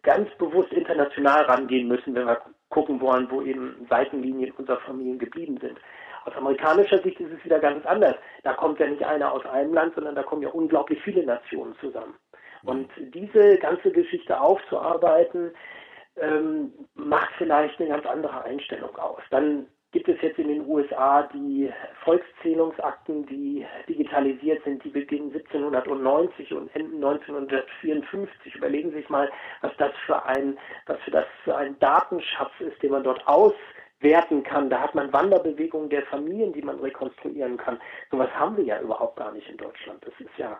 [0.04, 5.58] ganz bewusst international rangehen müssen, wenn wir gucken wollen, wo eben Seitenlinien unserer Familien geblieben
[5.62, 5.80] sind.
[6.26, 8.16] Aus amerikanischer Sicht ist es wieder ganz anders.
[8.44, 11.76] Da kommt ja nicht einer aus einem Land, sondern da kommen ja unglaublich viele Nationen
[11.80, 12.16] zusammen.
[12.65, 15.51] Und diese ganze Geschichte aufzuarbeiten,
[16.17, 19.21] ähm, macht vielleicht eine ganz andere Einstellung aus.
[19.30, 21.71] Dann gibt es jetzt in den USA die
[22.04, 28.56] Volkszählungsakten, die digitalisiert sind, die beginnen 1790 und enden 1954.
[28.56, 32.84] Überlegen Sie sich mal, was das für ein, was für das für ein Datenschatz ist,
[32.84, 34.69] den man dort auswerten kann.
[34.69, 37.80] Da hat man Wanderbewegungen der Familien, die man rekonstruieren kann.
[38.12, 40.06] So was haben wir ja überhaupt gar nicht in Deutschland.
[40.06, 40.60] Das ist ja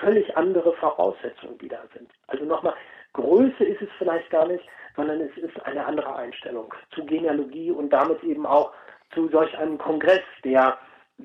[0.00, 2.10] völlig andere Voraussetzungen, die da sind.
[2.26, 2.74] Also nochmal,
[3.12, 4.64] Größe ist es vielleicht gar nicht,
[4.96, 8.72] sondern es ist eine andere Einstellung zu Genealogie und damit eben auch
[9.14, 10.78] zu solch einem Kongress, der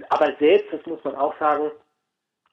[0.09, 1.71] aber selbst, das muss man auch sagen,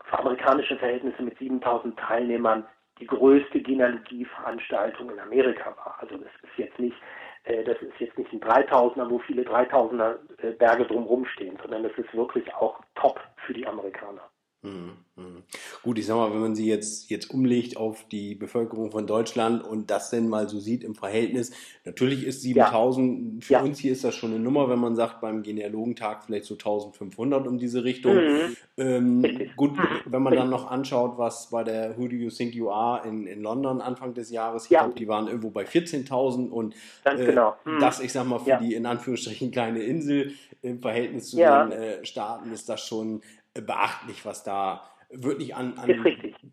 [0.05, 2.67] für amerikanische Verhältnisse mit 7000 Teilnehmern
[2.99, 5.97] die größte Genealogieveranstaltung in Amerika war.
[6.01, 6.97] Also das ist jetzt nicht
[7.45, 11.83] äh, das ist jetzt nicht ein 3000er, wo viele 3000er äh, Berge drumherum stehen, sondern
[11.83, 14.23] das ist wirklich auch top für die Amerikaner.
[14.65, 15.43] Mhm, mhm.
[15.83, 19.65] Gut, ich sag mal, wenn man sie jetzt, jetzt umlegt auf die Bevölkerung von Deutschland
[19.65, 21.51] und das denn mal so sieht im Verhältnis,
[21.85, 23.47] natürlich ist 7000, ja.
[23.47, 23.63] für ja.
[23.63, 27.49] uns hier ist das schon eine Nummer, wenn man sagt, beim Genealogentag vielleicht so 1500
[27.49, 28.15] um diese Richtung.
[28.15, 28.57] Mhm.
[28.77, 29.73] Ähm, gut,
[30.07, 33.27] wenn man dann noch anschaut, was bei der Who Do You Think You Are in,
[33.27, 34.83] in London Anfang des Jahres, ich ja.
[34.83, 37.57] glaube, die waren irgendwo bei 14.000 und äh, genau.
[37.65, 37.81] mhm.
[37.81, 42.05] das, ich sag mal, für die in Anführungsstrichen kleine Insel im Verhältnis zu den äh,
[42.05, 43.23] Staaten ist das schon
[43.55, 46.05] beachtlich, was da wirklich an, an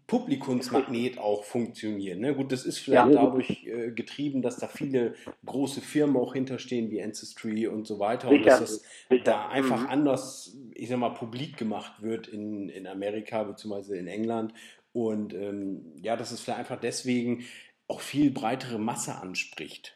[0.07, 2.19] Publikumsmagnet auch funktioniert.
[2.19, 2.35] Ne?
[2.35, 5.13] Gut, das ist vielleicht ja, dadurch äh, getrieben, dass da viele
[5.45, 8.27] große Firmen auch hinterstehen, wie Ancestry und so weiter.
[8.29, 9.23] Sicher, und dass das sicher.
[9.23, 9.89] da einfach mhm.
[9.89, 13.97] anders, ich sag mal, publik gemacht wird in, in Amerika bzw.
[13.97, 14.53] in England.
[14.91, 17.45] Und ähm, ja, dass es vielleicht einfach deswegen
[17.87, 19.95] auch viel breitere Masse anspricht.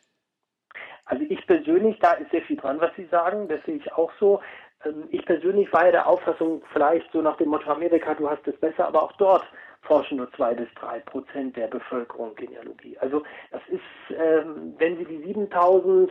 [1.06, 4.12] Also ich persönlich, da ist sehr viel dran, was Sie sagen, das sehe ich auch
[4.20, 4.40] so.
[4.86, 8.48] Ähm, ich persönlich war ja der Auffassung, vielleicht so nach dem Motto Amerika, du hast
[8.48, 9.46] es besser, aber auch dort
[9.82, 12.98] forschen nur zwei bis drei Prozent der Bevölkerung Genealogie.
[13.00, 16.10] Also das ist, ähm, wenn Sie die 7000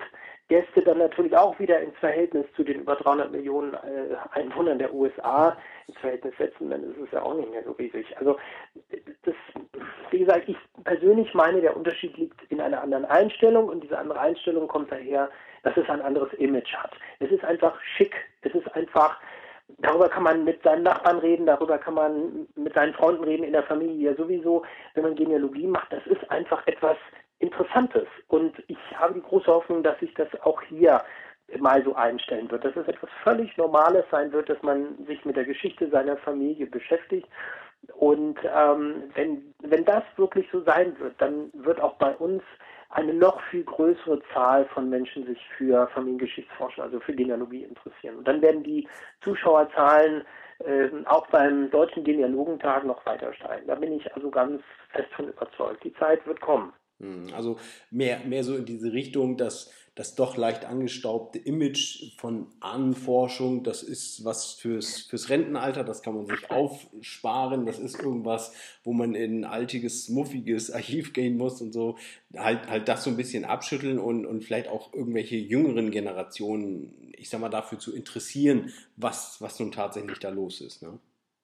[0.48, 4.92] Gäste dann natürlich auch wieder ins Verhältnis zu den über 300 Millionen äh, Einwohnern der
[4.92, 5.56] USA
[5.86, 8.06] ins Verhältnis setzen, dann ist es ja auch nicht mehr so riesig.
[8.18, 8.36] Also
[9.22, 9.34] das,
[10.10, 14.20] wie gesagt, ich persönlich meine, der Unterschied liegt in einer anderen Einstellung und diese andere
[14.20, 15.30] Einstellung kommt daher,
[15.62, 16.92] dass es ein anderes Image hat.
[17.20, 19.18] Es ist einfach schick, es ist einfach,
[19.78, 23.52] darüber kann man mit seinen Nachbarn reden, darüber kann man mit seinen Freunden reden, in
[23.52, 24.62] der Familie sowieso,
[24.94, 26.96] wenn man Genealogie macht, das ist einfach etwas
[27.38, 28.06] Interessantes.
[28.28, 31.02] Und ich habe die große Hoffnung, dass sich das auch hier
[31.58, 35.36] mal so einstellen wird, dass es etwas völlig Normales sein wird, dass man sich mit
[35.36, 37.28] der Geschichte seiner Familie beschäftigt.
[37.94, 42.42] Und ähm, wenn, wenn das wirklich so sein wird, dann wird auch bei uns
[42.92, 48.18] eine noch viel größere Zahl von Menschen sich für Familiengeschichtsforschung, also für Genealogie interessieren.
[48.18, 48.86] Und dann werden die
[49.22, 50.24] Zuschauerzahlen
[50.58, 53.66] äh, auch beim Deutschen Genealogentag noch weiter steigen.
[53.66, 55.82] Da bin ich also ganz fest von überzeugt.
[55.84, 56.72] Die Zeit wird kommen.
[57.02, 57.58] Hm, also
[57.90, 63.82] mehr, mehr so in diese Richtung, dass das doch leicht angestaubte Image von Ahnenforschung, das
[63.82, 69.14] ist was fürs, fürs Rentenalter, das kann man sich aufsparen, das ist irgendwas, wo man
[69.14, 71.98] in ein altiges, muffiges Archiv gehen muss und so,
[72.34, 77.28] halt, halt das so ein bisschen abschütteln und, und vielleicht auch irgendwelche jüngeren Generationen, ich
[77.28, 80.82] sag mal, dafür zu interessieren, was, was nun tatsächlich da los ist.
[80.82, 80.98] Ne?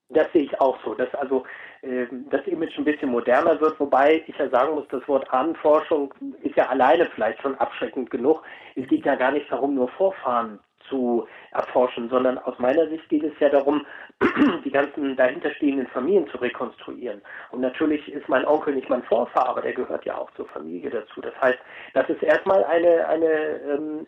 [0.09, 1.45] Das sehe ich auch so, dass also
[1.83, 6.13] das Image ein bisschen moderner wird, wobei ich ja sagen muss, das Wort Ahnenforschung
[6.43, 8.43] ist ja alleine vielleicht schon abschreckend genug.
[8.75, 10.59] Es geht ja gar nicht darum, nur Vorfahren
[10.89, 13.85] zu erforschen, sondern aus meiner Sicht geht es ja darum,
[14.65, 17.23] die ganzen dahinterstehenden Familien zu rekonstruieren.
[17.51, 20.91] Und natürlich ist mein Onkel nicht mein Vorfahr, aber der gehört ja auch zur Familie
[20.91, 21.21] dazu.
[21.21, 21.59] Das heißt,
[21.95, 24.07] das ist erstmal eine, eine ähm,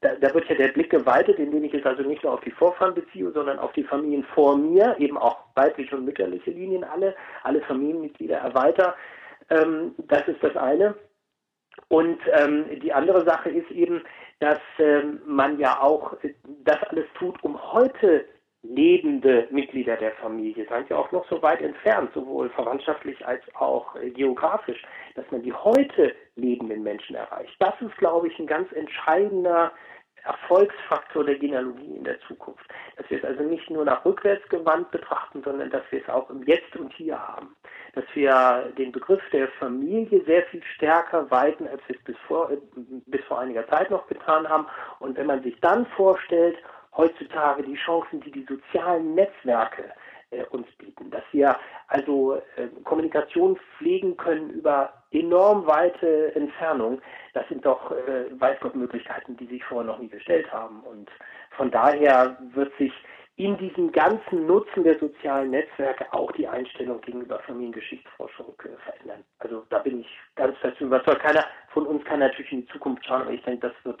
[0.00, 2.50] da, da, wird ja der Blick geweitet, indem ich es also nicht nur auf die
[2.50, 7.14] Vorfahren beziehe, sondern auf die Familien vor mir, eben auch weibliche und mütterliche Linien, alle,
[7.42, 8.94] alle Familienmitglieder erweiter.
[9.50, 10.94] Ähm, das ist das eine.
[11.88, 14.02] Und ähm, die andere Sache ist eben,
[14.44, 16.14] dass ähm, man ja auch
[16.64, 18.26] das alles tut, um heute
[18.62, 23.96] lebende Mitglieder der Familie, seien sie auch noch so weit entfernt, sowohl verwandtschaftlich als auch
[23.96, 24.82] äh, geografisch,
[25.14, 27.56] dass man die heute lebenden Menschen erreicht.
[27.58, 29.72] Das ist, glaube ich, ein ganz entscheidender
[30.24, 32.66] Erfolgsfaktor der Genealogie in der Zukunft.
[32.96, 36.28] Dass wir es also nicht nur nach rückwärts gewandt betrachten, sondern dass wir es auch
[36.30, 37.54] im Jetzt und Hier haben.
[37.94, 42.50] Dass wir den Begriff der Familie sehr viel stärker weiten, als wir es bis vor,
[42.50, 42.58] äh,
[43.06, 44.66] bis vor einiger Zeit noch getan haben.
[44.98, 46.56] Und wenn man sich dann vorstellt,
[46.96, 49.92] heutzutage die Chancen, die die sozialen Netzwerke
[50.34, 51.56] äh, uns bieten, dass wir
[51.88, 57.00] also äh, Kommunikation pflegen können über enorm weite Entfernung,
[57.32, 60.80] das sind doch äh, weiß Gott Möglichkeiten, die sich vorher noch nie gestellt haben.
[60.80, 61.10] Und
[61.56, 62.92] von daher wird sich
[63.36, 69.24] in diesem ganzen Nutzen der sozialen Netzwerke auch die Einstellung gegenüber Familiengeschichtsforschung äh, verändern.
[69.38, 71.22] Also da bin ich ganz fest überzeugt.
[71.22, 74.00] Keiner von uns kann natürlich in die Zukunft schauen, aber ich denke, das wird,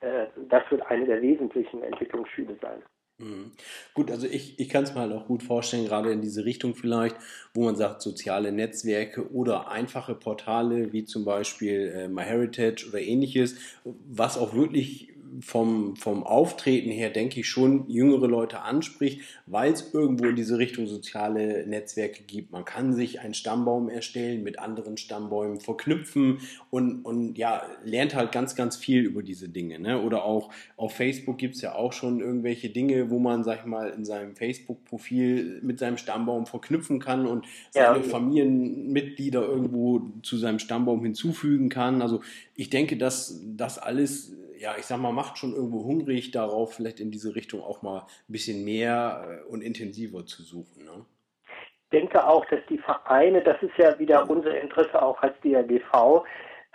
[0.00, 2.82] äh, das wird eine der wesentlichen Entwicklungsschübe sein.
[3.18, 3.52] Mhm.
[3.94, 6.74] Gut, also ich, ich kann es mir halt auch gut vorstellen, gerade in diese Richtung
[6.74, 7.14] vielleicht,
[7.54, 13.56] wo man sagt, soziale Netzwerke oder einfache Portale wie zum Beispiel äh, MyHeritage oder ähnliches,
[13.84, 19.92] was auch wirklich vom, vom Auftreten her, denke ich, schon jüngere Leute anspricht, weil es
[19.94, 22.52] irgendwo in diese Richtung soziale Netzwerke gibt.
[22.52, 26.40] Man kann sich einen Stammbaum erstellen, mit anderen Stammbäumen verknüpfen
[26.70, 29.78] und, und ja, lernt halt ganz, ganz viel über diese Dinge.
[29.78, 30.02] Ne?
[30.02, 33.66] Oder auch auf Facebook gibt es ja auch schon irgendwelche Dinge, wo man, sag ich
[33.66, 38.02] mal, in seinem Facebook-Profil mit seinem Stammbaum verknüpfen kann und seine ja.
[38.02, 42.02] Familienmitglieder irgendwo zu seinem Stammbaum hinzufügen kann.
[42.02, 42.20] Also
[42.54, 47.00] ich denke, dass das alles ja, ich sag mal, macht schon irgendwo hungrig darauf, vielleicht
[47.00, 50.84] in diese Richtung auch mal ein bisschen mehr äh, und intensiver zu suchen.
[50.84, 51.04] Ne?
[51.44, 56.24] Ich denke auch, dass die Vereine, das ist ja wieder unser Interesse auch als DRGV,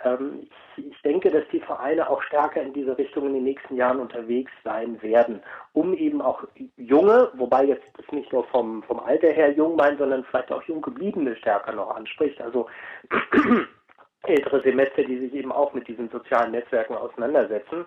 [0.04, 0.46] ähm,
[0.76, 4.00] ich, ich, denke, dass die Vereine auch stärker in diese Richtung in den nächsten Jahren
[4.00, 5.40] unterwegs sein werden,
[5.72, 6.44] um eben auch
[6.76, 10.62] junge, wobei jetzt das nicht nur vom, vom Alter her jung meint, sondern vielleicht auch
[10.64, 12.40] jung gebliebene stärker noch anspricht.
[12.40, 12.68] Also
[14.24, 17.84] ältere Semester, die sich eben auch mit diesen sozialen Netzwerken auseinandersetzen.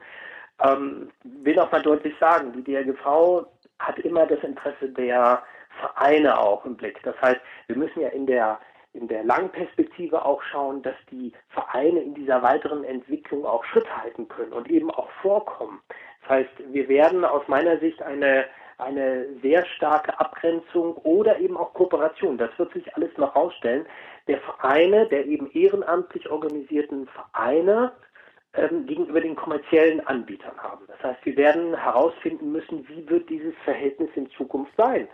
[0.63, 3.45] Ähm, will auch mal deutlich sagen, die DRGV
[3.79, 5.43] hat immer das Interesse der
[5.79, 7.01] Vereine auch im Blick.
[7.03, 8.59] Das heißt, wir müssen ja in der
[8.93, 14.27] in der Langperspektive auch schauen, dass die Vereine in dieser weiteren Entwicklung auch Schritt halten
[14.27, 15.79] können und eben auch vorkommen.
[16.21, 18.45] Das heißt, wir werden aus meiner Sicht eine
[18.81, 22.37] eine sehr starke Abgrenzung oder eben auch Kooperation.
[22.37, 23.85] Das wird sich alles noch herausstellen.
[24.27, 27.91] Der Vereine, der eben ehrenamtlich organisierten Vereine
[28.53, 30.85] ähm, gegenüber den kommerziellen Anbietern haben.
[30.87, 35.07] Das heißt, wir werden herausfinden müssen, wie wird dieses Verhältnis in Zukunft sein.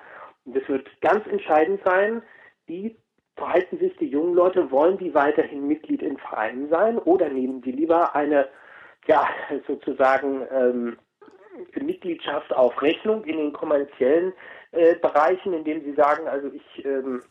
[0.46, 2.22] Und es wird ganz entscheidend sein,
[2.65, 2.98] wie
[3.36, 7.72] verhalten sich die jungen Leute, wollen die weiterhin Mitglied in Vereinen sein oder nehmen sie
[7.72, 8.48] lieber eine,
[9.08, 9.28] ja,
[9.67, 10.98] sozusagen, ähm,
[11.80, 14.34] Mitgliedschaft auf Rechnung in den kommerziellen
[14.72, 17.24] äh, Bereichen, indem sie sagen, also ich ähm,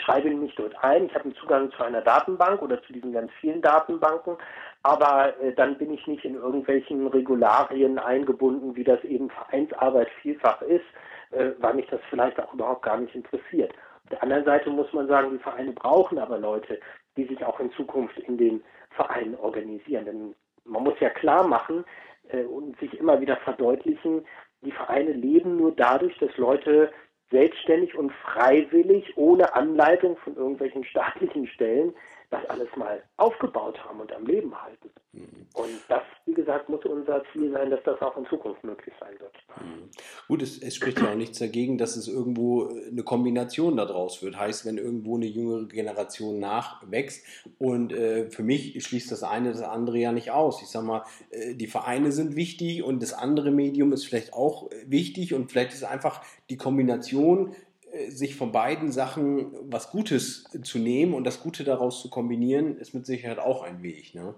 [0.00, 3.30] schreibe mich dort ein, ich habe einen Zugang zu einer Datenbank oder zu diesen ganz
[3.40, 4.36] vielen Datenbanken,
[4.82, 10.60] aber äh, dann bin ich nicht in irgendwelchen Regularien eingebunden, wie das eben Vereinsarbeit vielfach
[10.62, 10.84] ist,
[11.30, 13.72] äh, weil mich das vielleicht auch überhaupt gar nicht interessiert.
[14.04, 16.80] Auf der anderen Seite muss man sagen, die Vereine brauchen aber Leute,
[17.16, 20.04] die sich auch in Zukunft in den Vereinen organisieren.
[20.04, 21.84] Denn man muss ja klar machen,
[22.28, 24.24] äh, und sich immer wieder verdeutlichen,
[24.62, 26.90] die Vereine leben nur dadurch, dass Leute
[27.30, 31.94] selbstständig und freiwillig, ohne Anleitung von irgendwelchen staatlichen Stellen,
[32.34, 34.90] das alles mal aufgebaut haben und am Leben halten.
[35.12, 35.46] Mhm.
[35.54, 39.14] Und das, wie gesagt, muss unser Ziel sein, dass das auch in Zukunft möglich sein
[39.20, 39.32] wird.
[39.60, 39.90] Mhm.
[40.28, 44.38] Gut, es, es, spricht ja auch nichts dagegen, dass es irgendwo eine Kombination daraus wird.
[44.38, 47.24] Heißt, wenn irgendwo eine jüngere Generation nachwächst
[47.58, 50.62] und äh, für mich schließt das eine das andere ja nicht aus.
[50.62, 54.70] Ich sag mal, äh, die Vereine sind wichtig und das andere Medium ist vielleicht auch
[54.86, 57.63] wichtig und vielleicht ist einfach die Kombination äh,
[58.08, 62.94] sich von beiden Sachen was Gutes zu nehmen und das Gute daraus zu kombinieren, ist
[62.94, 64.14] mit Sicherheit auch ein Weg.
[64.14, 64.34] Ne?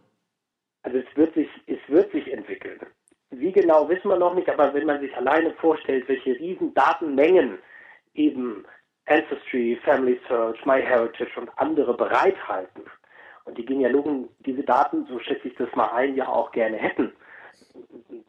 [0.83, 2.81] Also es wird sich, es wird sich entwickeln.
[3.31, 7.59] Wie genau wissen wir noch nicht, aber wenn man sich alleine vorstellt, welche riesen Datenmengen
[8.15, 8.65] eben
[9.07, 12.83] Ancestry, Family Search, MyHeritage und andere bereithalten
[13.45, 17.13] und die Genealogen diese Daten, so schätze ich das mal ein, ja auch gerne hätten,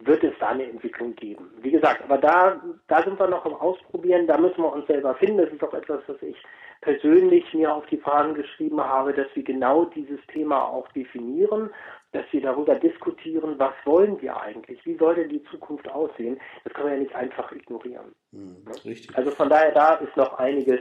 [0.08, 1.52] wird es da eine Entwicklung geben.
[1.62, 5.14] Wie gesagt, aber da, da sind wir noch im Ausprobieren, da müssen wir uns selber
[5.16, 5.38] finden.
[5.38, 6.38] Das ist auch etwas, was ich
[6.82, 11.70] persönlich mir auf die Fahnen geschrieben habe, dass wir genau dieses Thema auch definieren,
[12.12, 16.40] dass wir darüber diskutieren, was wollen wir eigentlich, wie soll denn die Zukunft aussehen.
[16.64, 18.14] Das kann man ja nicht einfach ignorieren.
[18.32, 18.64] Mhm,
[19.14, 20.80] also von daher, da ist noch einiges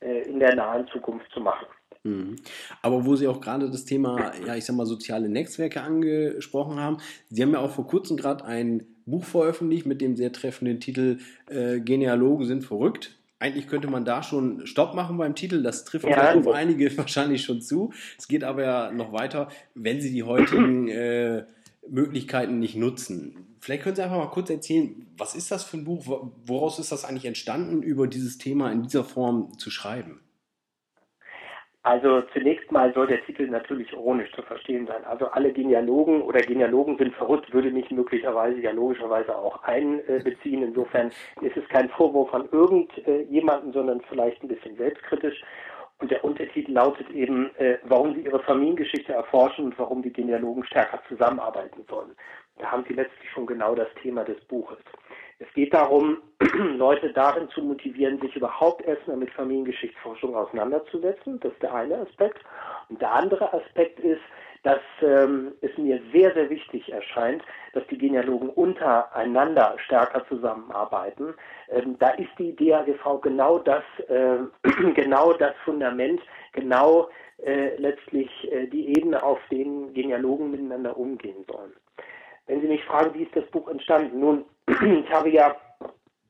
[0.00, 1.66] äh, in der nahen Zukunft zu machen.
[2.06, 2.36] Mhm.
[2.82, 6.98] Aber wo Sie auch gerade das Thema, ja, ich sag mal, soziale Netzwerke angesprochen haben,
[7.30, 11.18] Sie haben ja auch vor kurzem gerade ein Buch veröffentlicht mit dem sehr treffenden Titel
[11.48, 13.12] äh, Genealogen sind verrückt.
[13.38, 15.62] Eigentlich könnte man da schon Stopp machen beim Titel.
[15.62, 17.92] Das trifft ja, auf einige wahrscheinlich schon zu.
[18.18, 21.44] Es geht aber ja noch weiter, wenn Sie die heutigen äh,
[21.88, 23.36] Möglichkeiten nicht nutzen.
[23.60, 26.30] Vielleicht können Sie einfach mal kurz erzählen, was ist das für ein Buch?
[26.46, 30.20] Woraus ist das eigentlich entstanden, über dieses Thema in dieser Form zu schreiben?
[31.86, 35.04] Also zunächst mal soll der Titel natürlich ironisch zu verstehen sein.
[35.04, 40.64] Also alle Genealogen oder Genealogen sind verrückt, würde mich möglicherweise ja logischerweise auch einbeziehen.
[40.64, 45.40] Insofern ist es kein Vorwurf von irgendjemandem, sondern vielleicht ein bisschen selbstkritisch.
[46.00, 50.64] Und der Untertitel lautet eben, äh, warum sie ihre Familiengeschichte erforschen und warum die Genealogen
[50.64, 52.16] stärker zusammenarbeiten sollen.
[52.58, 54.78] Da haben sie letztlich schon genau das Thema des Buches.
[55.38, 56.18] Es geht darum,
[56.76, 61.40] Leute darin zu motivieren, sich überhaupt erstmal mit Familiengeschichtsforschung auseinanderzusetzen.
[61.40, 62.40] Das ist der eine Aspekt.
[62.88, 64.22] Und der andere Aspekt ist,
[64.62, 71.34] dass ähm, es mir sehr, sehr wichtig erscheint, dass die Genealogen untereinander stärker zusammenarbeiten.
[71.68, 74.38] Ähm, da ist die DAGV genau das, äh,
[74.94, 76.20] genau das Fundament,
[76.52, 77.08] genau
[77.44, 81.72] äh, letztlich äh, die Ebene, auf denen Genealogen miteinander umgehen sollen.
[82.46, 84.20] Wenn Sie mich fragen, wie ist das Buch entstanden?
[84.20, 85.56] Nun, ich habe ja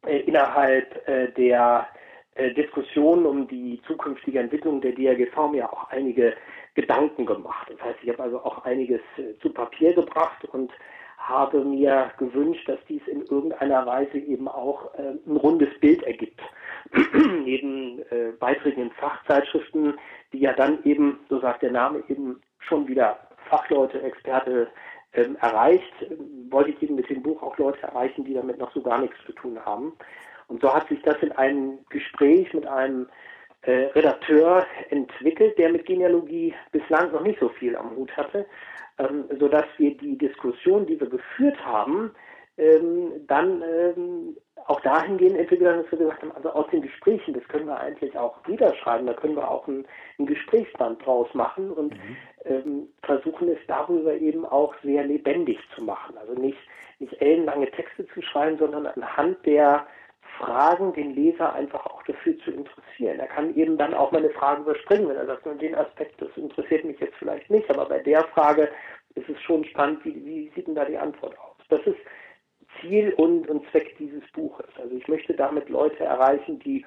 [0.07, 1.87] äh, innerhalb äh, der
[2.35, 6.35] äh, Diskussion um die zukünftige Entwicklung der DRGV mir auch einige
[6.74, 7.68] Gedanken gemacht.
[7.70, 9.00] Das heißt, ich habe also auch einiges
[9.40, 10.70] zu Papier gebracht und
[11.16, 16.38] habe mir gewünscht, dass dies in irgendeiner Weise eben auch ein rundes Bild ergibt.
[17.44, 18.02] Neben
[18.38, 19.98] Beiträgen in Fachzeitschriften,
[20.35, 24.68] die ja dann eben, so sagt der Name, eben schon wieder Fachleute, Experte
[25.16, 25.94] ähm, erreicht,
[26.50, 29.16] wollte ich eben mit dem Buch auch Leute erreichen, die damit noch so gar nichts
[29.26, 29.92] zu tun haben.
[30.48, 33.09] Und so hat sich das in einem Gespräch mit einem
[33.62, 38.46] äh, Redakteur entwickelt, der mit Genealogie bislang noch nicht so viel am Hut hatte,
[38.98, 42.12] ähm, sodass wir die Diskussion, die wir geführt haben,
[42.59, 47.35] ähm, dann ähm, auch dahingehend entwickelt haben, dass wir gesagt haben, also aus den Gesprächen,
[47.35, 49.87] das können wir eigentlich auch niederschreiben, da können wir auch ein,
[50.18, 52.16] ein Gesprächsband draus machen und mhm.
[52.44, 56.16] ähm, versuchen es darüber eben auch sehr lebendig zu machen.
[56.18, 56.59] Also nicht,
[56.98, 59.87] nicht ellenlange Texte zu schreiben, sondern anhand der
[60.38, 63.20] Fragen den Leser einfach auch dafür zu interessieren.
[63.20, 66.29] Er kann eben dann auch mal eine Frage überspringen, wenn er sagt, den Aspekt, das
[66.37, 68.68] interessiert mich jetzt vielleicht nicht, aber bei der Frage
[69.14, 71.57] ist es schon spannend, wie, wie sieht denn da die Antwort aus?
[71.68, 71.98] Das ist
[72.81, 74.66] Ziel und, und Zweck dieses Buches.
[74.81, 76.85] Also ich möchte damit Leute erreichen, die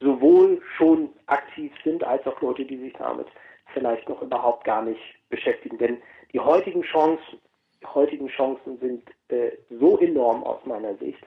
[0.00, 3.26] sowohl schon aktiv sind, als auch Leute, die sich damit
[3.72, 5.78] vielleicht noch überhaupt gar nicht beschäftigen.
[5.78, 5.98] Denn
[6.32, 7.40] die heutigen Chancen,
[7.80, 11.24] die heutigen Chancen sind äh, so enorm aus meiner Sicht,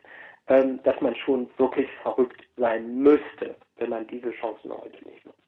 [0.48, 5.41] ähm, dass man schon wirklich verrückt sein müsste, wenn man diese Chancen heute nicht nutzt.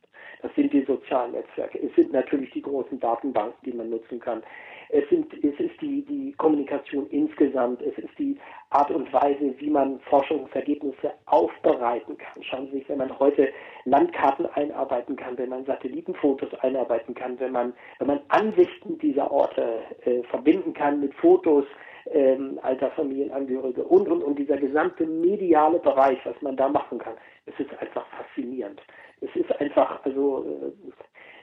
[0.44, 1.80] Das sind die sozialen Netzwerke.
[1.82, 4.44] Es sind natürlich die großen Datenbanken, die man nutzen kann.
[4.90, 7.82] Es, sind, es ist die, die Kommunikation insgesamt.
[7.82, 8.38] Es ist die
[8.70, 12.44] Art und Weise, wie man Forschungsergebnisse aufbereiten kann.
[12.44, 13.48] Schauen Sie sich, wenn man heute
[13.86, 19.80] Landkarten einarbeiten kann, wenn man Satellitenfotos einarbeiten kann, wenn man, wenn man Ansichten dieser Orte
[20.04, 21.66] äh, verbinden kann mit Fotos,
[22.12, 27.16] ähm, alter Familienangehörige und, und, und dieser gesamte mediale Bereich, was man da machen kann,
[27.46, 28.82] es ist einfach faszinierend.
[29.22, 30.74] Es ist einfach, also,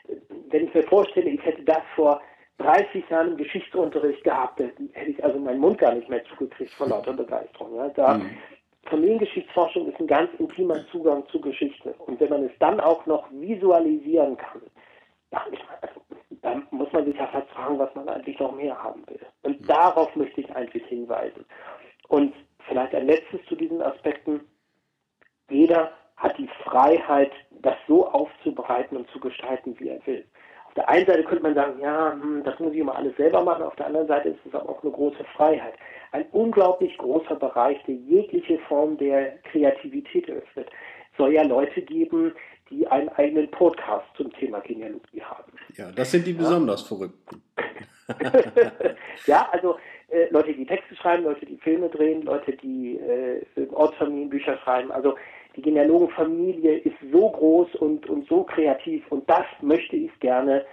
[0.09, 0.15] äh,
[0.51, 2.21] wenn ich mir vorstelle, ich hätte das vor
[2.59, 6.89] 30 Jahren im Geschichtsunterricht gehabt, hätte ich also meinen Mund gar nicht mehr zugekriegt vor
[6.89, 7.75] lauter Begeisterung.
[7.77, 7.89] Ja.
[7.89, 8.31] Da, mhm.
[8.85, 11.95] Familiengeschichtsforschung ist ein ganz intimer Zugang zu Geschichte.
[12.07, 14.63] Und wenn man es dann auch noch visualisieren kann,
[15.31, 15.43] dann,
[16.51, 19.21] dann muss man sich ja fast fragen, was man eigentlich noch mehr haben will.
[19.43, 19.67] Und mhm.
[19.67, 21.45] darauf möchte ich eigentlich hinweisen.
[22.09, 22.35] Und
[22.67, 24.41] vielleicht ein letztes zu diesen Aspekten.
[25.49, 27.33] Jeder hat die Freiheit,
[27.63, 30.25] das so aufzubereiten und zu gestalten, wie er will.
[30.67, 33.43] Auf der einen Seite könnte man sagen, ja, hm, das muss ich immer alles selber
[33.43, 33.65] machen.
[33.65, 35.75] Auf der anderen Seite ist es aber auch eine große Freiheit.
[36.13, 40.69] Ein unglaublich großer Bereich, der jegliche Form der Kreativität öffnet.
[41.11, 42.35] Es soll ja Leute geben,
[42.71, 45.53] die einen eigenen Podcast zum Thema Genealogie haben.
[45.77, 46.89] Ja, das sind die besonders ja.
[46.89, 47.43] Verrückten.
[49.27, 49.77] ja, also
[50.09, 54.91] äh, Leute, die Texte schreiben, Leute, die Filme drehen, Leute, die äh, Ortsfamilienbücher schreiben.
[54.91, 55.17] Also
[55.57, 60.65] die Genealogenfamilie ist so groß und, und so kreativ und das möchte ich gerne,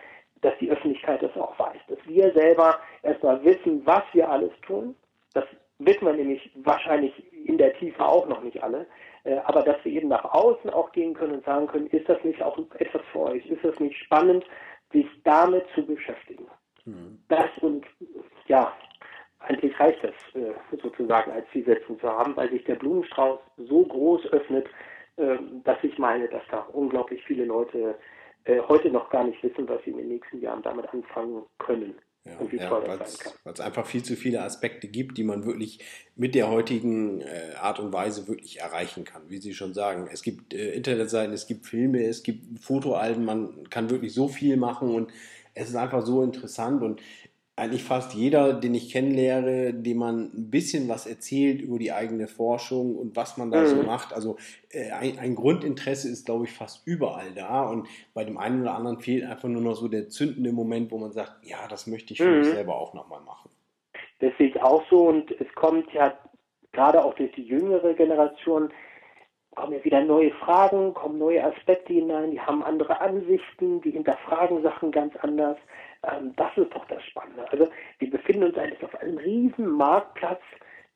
[0.42, 1.80] dass die Öffentlichkeit das auch weiß.
[1.88, 4.96] Dass wir selber erstmal wissen, was wir alles tun.
[5.34, 5.46] Das
[5.80, 7.12] wissen wir nämlich wahrscheinlich
[7.46, 8.86] in der Tiefe auch noch nicht alle.
[9.28, 12.24] Äh, aber dass wir eben nach außen auch gehen können und sagen können, ist das
[12.24, 13.46] nicht auch etwas für euch?
[13.48, 14.46] Ist das nicht spannend,
[14.94, 16.48] sich damit zu beschäftigen?
[16.86, 17.20] Mhm.
[17.28, 17.86] Das und
[18.48, 18.74] ja,
[19.40, 24.28] eigentlich reicht das äh, sozusagen als Zielsetzung zu haben, weil sich der Blumenstrauß so groß
[24.28, 24.68] öffnet,
[25.18, 27.96] äh, dass ich meine, dass da unglaublich viele Leute
[28.46, 31.96] äh, heute noch gar nicht wissen, was sie in den nächsten Jahren damit anfangen können.
[32.28, 33.34] Ja, ja, sein kann.
[33.44, 35.80] Weil es einfach viel zu viele Aspekte gibt, die man wirklich
[36.16, 40.10] mit der heutigen äh, Art und Weise wirklich erreichen kann, wie Sie schon sagen.
[40.12, 44.58] Es gibt äh, Internetseiten, es gibt Filme, es gibt Fotoalben, man kann wirklich so viel
[44.58, 45.12] machen und
[45.54, 47.02] es ist einfach so interessant und
[47.58, 52.28] eigentlich fast jeder, den ich kennenlehre, dem man ein bisschen was erzählt über die eigene
[52.28, 53.66] Forschung und was man da mhm.
[53.66, 54.14] so macht.
[54.14, 54.38] Also
[54.70, 57.68] äh, ein, ein, Grundinteresse ist, glaube ich, fast überall da.
[57.68, 61.00] Und bei dem einen oder anderen fehlt einfach nur noch so der zündende Moment, wo
[61.00, 62.40] man sagt, ja, das möchte ich für mhm.
[62.40, 63.50] mich selber auch nochmal machen.
[64.20, 65.08] Das sehe ich auch so.
[65.08, 66.14] Und es kommt ja
[66.74, 68.70] gerade auch durch die jüngere Generation,
[69.56, 74.62] kommen ja wieder neue Fragen, kommen neue Aspekte hinein, die haben andere Ansichten, die hinterfragen
[74.62, 75.58] Sachen ganz anders.
[76.04, 77.47] Ähm, das ist doch das Spannende.
[78.38, 80.42] Befinden uns eigentlich auf einem riesen Marktplatz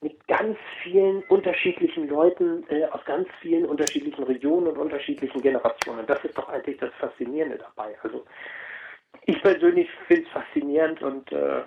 [0.02, 6.06] mit ganz vielen unterschiedlichen Leuten äh, aus ganz vielen unterschiedlichen Regionen und unterschiedlichen Generationen.
[6.08, 7.96] Das ist doch eigentlich das Faszinierende dabei.
[8.02, 8.26] Also
[9.26, 11.62] ich persönlich finde es faszinierend und äh,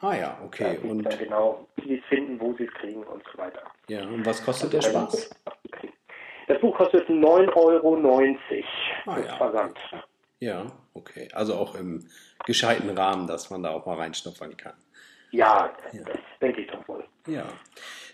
[0.00, 0.78] Ah ja, okay.
[0.82, 3.60] Da und dann genau, wie Sie es finden, wo Sie es kriegen und so weiter.
[3.88, 5.28] Ja, und was kostet der Spaß?
[6.48, 7.96] Das Buch kostet 9,90 Euro
[9.06, 9.36] ah, ja.
[9.36, 9.78] Versand.
[10.40, 10.64] Ja,
[10.94, 11.28] okay.
[11.34, 12.08] Also auch im
[12.46, 14.72] gescheiten Rahmen, dass man da auch mal reinschnuppern kann.
[15.30, 16.02] Ja, ja.
[16.04, 17.04] das denke ich doch wohl.
[17.26, 17.46] Ja,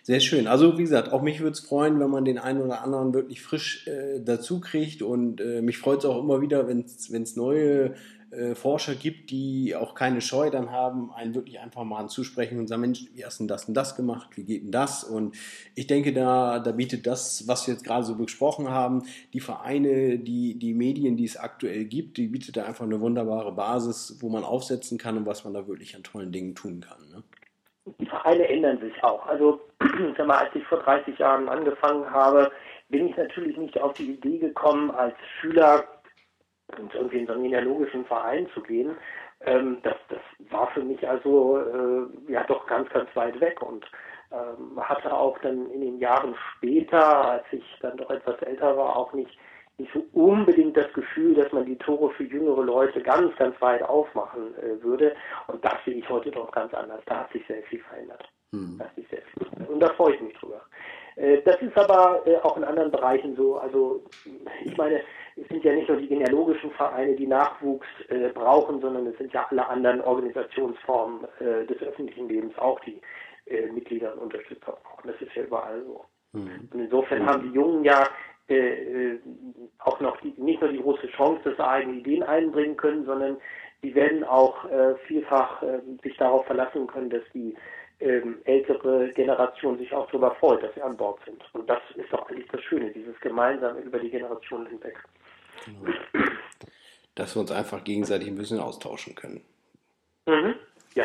[0.02, 0.46] sehr schön.
[0.46, 3.42] Also wie gesagt, auch mich würde es freuen, wenn man den einen oder anderen wirklich
[3.42, 5.02] frisch äh, dazu kriegt.
[5.02, 7.94] Und äh, mich freut es auch immer wieder, wenn es neue
[8.30, 12.66] äh, Forscher gibt, die auch keine Scheu dann haben, einen wirklich einfach mal anzusprechen und
[12.66, 14.36] sagen, Mensch, wie hast du das und das gemacht?
[14.36, 15.04] Wie geht denn das?
[15.04, 15.36] Und
[15.74, 20.18] ich denke, da, da bietet das, was wir jetzt gerade so besprochen haben, die Vereine,
[20.18, 24.28] die, die Medien, die es aktuell gibt, die bietet da einfach eine wunderbare Basis, wo
[24.28, 27.08] man aufsetzen kann und was man da wirklich an tollen Dingen tun kann.
[27.10, 27.22] Ne?
[28.00, 29.24] Die Vereine ändern sich auch.
[29.26, 29.60] Also,
[30.16, 32.50] sag mal, als ich vor 30 Jahren angefangen habe,
[32.88, 35.84] bin ich natürlich nicht auf die Idee gekommen, als Schüler
[36.78, 38.96] und irgendwie in so einen genealogischen Verein zu gehen,
[39.40, 43.84] ähm, das, das war für mich also äh, ja doch ganz, ganz weit weg und
[44.32, 48.96] ähm, hatte auch dann in den Jahren später, als ich dann doch etwas älter war,
[48.96, 49.38] auch nicht,
[49.78, 53.82] nicht so unbedingt das Gefühl, dass man die Tore für jüngere Leute ganz, ganz weit
[53.82, 55.14] aufmachen äh, würde.
[55.48, 57.00] Und das sehe ich heute doch ganz anders.
[57.06, 58.28] Da hat sich sehr viel verändert.
[58.52, 58.76] Mhm.
[58.78, 59.68] Da hat sich sehr viel verändert.
[59.68, 60.62] Und da freue ich mich drüber.
[61.16, 63.56] Äh, das ist aber äh, auch in anderen Bereichen so.
[63.56, 64.04] Also
[64.64, 65.00] ich meine,
[65.36, 69.32] es sind ja nicht nur die genealogischen Vereine, die Nachwuchs äh, brauchen, sondern es sind
[69.32, 73.00] ja alle anderen Organisationsformen äh, des öffentlichen Lebens auch, die
[73.46, 75.08] äh, Mitglieder und Unterstützer brauchen.
[75.08, 76.04] Das ist ja überall so.
[76.32, 76.68] Mhm.
[76.72, 78.06] Und insofern haben die Jungen ja
[79.80, 83.38] auch noch die, nicht nur die große Chance, dass sie eigene Ideen einbringen können, sondern
[83.82, 84.64] die werden auch
[85.08, 85.64] vielfach
[86.04, 87.56] sich darauf verlassen können, dass die
[88.00, 91.42] ähm, ältere Generation sich auch darüber freut, dass sie an Bord sind.
[91.54, 94.96] Und das ist doch eigentlich das Schöne, dieses gemeinsame über die Generationen hinweg.
[95.64, 95.92] Genau.
[97.14, 99.42] Dass wir uns einfach gegenseitig ein bisschen austauschen können.
[100.26, 100.54] Mhm.
[100.94, 101.04] Ja.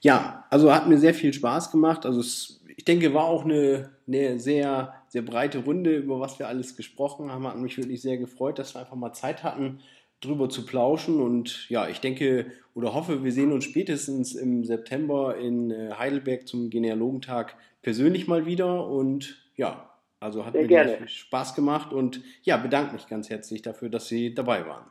[0.00, 2.06] Ja, also hat mir sehr viel Spaß gemacht.
[2.06, 6.48] Also es, ich denke, war auch eine, eine sehr, sehr breite Runde, über was wir
[6.48, 7.46] alles gesprochen haben.
[7.46, 9.80] Hat mich wirklich sehr gefreut, dass wir einfach mal Zeit hatten,
[10.20, 11.20] drüber zu plauschen.
[11.20, 16.46] Und ja, ich denke oder hoffe, wir sehen uns spätestens im September in äh, Heidelberg
[16.46, 18.86] zum Genealogentag persönlich mal wieder.
[18.86, 19.90] Und ja,
[20.20, 21.08] also hat Sehr mir gerne.
[21.08, 24.86] Spaß gemacht und ja, bedanke mich ganz herzlich dafür, dass Sie dabei waren.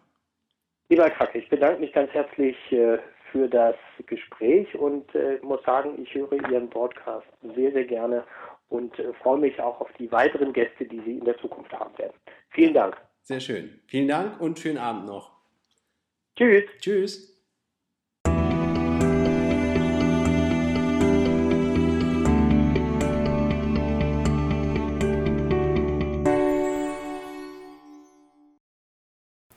[0.90, 2.98] Lieber Krack, ich bedanke mich ganz herzlich äh,
[3.32, 3.76] für das
[4.08, 8.24] Gespräch und äh, muss sagen, ich höre Ihren Podcast sehr, sehr gerne
[8.70, 11.96] und äh, freue mich auch auf die weiteren Gäste, die Sie in der Zukunft haben
[12.00, 12.14] werden.
[12.50, 12.98] Vielen Dank.
[13.30, 13.80] Sehr schön.
[13.86, 15.30] Vielen Dank und schönen Abend noch.
[16.36, 16.64] Tschüss.
[16.82, 17.29] Tschüss.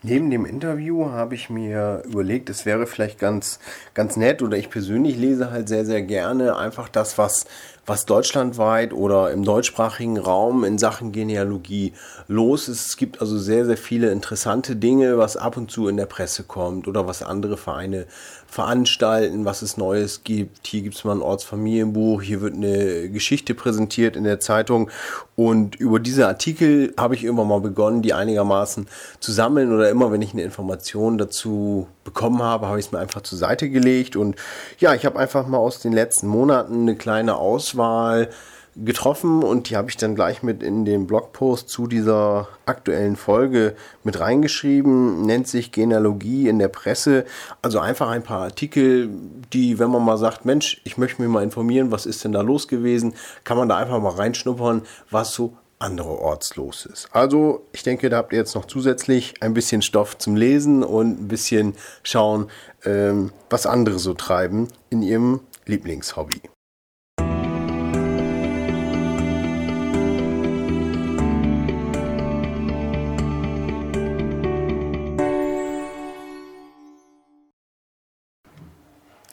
[0.05, 3.61] Neben dem Interview habe ich mir überlegt, es wäre vielleicht ganz,
[3.94, 7.46] ganz nett oder ich persönlich lese halt sehr, sehr gerne einfach das, was
[7.84, 11.92] was deutschlandweit oder im deutschsprachigen Raum in Sachen Genealogie
[12.28, 12.86] los ist.
[12.86, 16.44] Es gibt also sehr, sehr viele interessante Dinge, was ab und zu in der Presse
[16.44, 18.07] kommt oder was andere Vereine
[18.46, 20.66] veranstalten, was es Neues gibt.
[20.66, 24.88] Hier gibt es mal ein Ortsfamilienbuch, hier wird eine Geschichte präsentiert in der Zeitung
[25.35, 28.87] und über diese Artikel habe ich irgendwann mal begonnen, die einigermaßen
[29.18, 32.99] zu sammeln oder immer, wenn ich eine Information dazu bekommen habe, habe ich es mir
[32.99, 34.14] einfach zur Seite gelegt.
[34.14, 34.37] Und
[34.78, 38.28] ja, ich habe einfach mal aus den letzten Monaten eine kleine Auswahl
[38.77, 43.75] getroffen und die habe ich dann gleich mit in den Blogpost zu dieser aktuellen Folge
[44.03, 45.23] mit reingeschrieben.
[45.23, 47.25] Nennt sich Genealogie in der Presse.
[47.61, 49.11] Also einfach ein paar Artikel,
[49.53, 52.41] die, wenn man mal sagt, Mensch, ich möchte mich mal informieren, was ist denn da
[52.41, 53.14] los gewesen,
[53.45, 57.09] kann man da einfach mal reinschnuppern, was so andererorts los ist.
[57.12, 61.20] Also ich denke, da habt ihr jetzt noch zusätzlich ein bisschen Stoff zum Lesen und
[61.20, 62.49] ein bisschen schauen,
[62.85, 66.41] ähm, was andere so treiben in ihrem Lieblingshobby.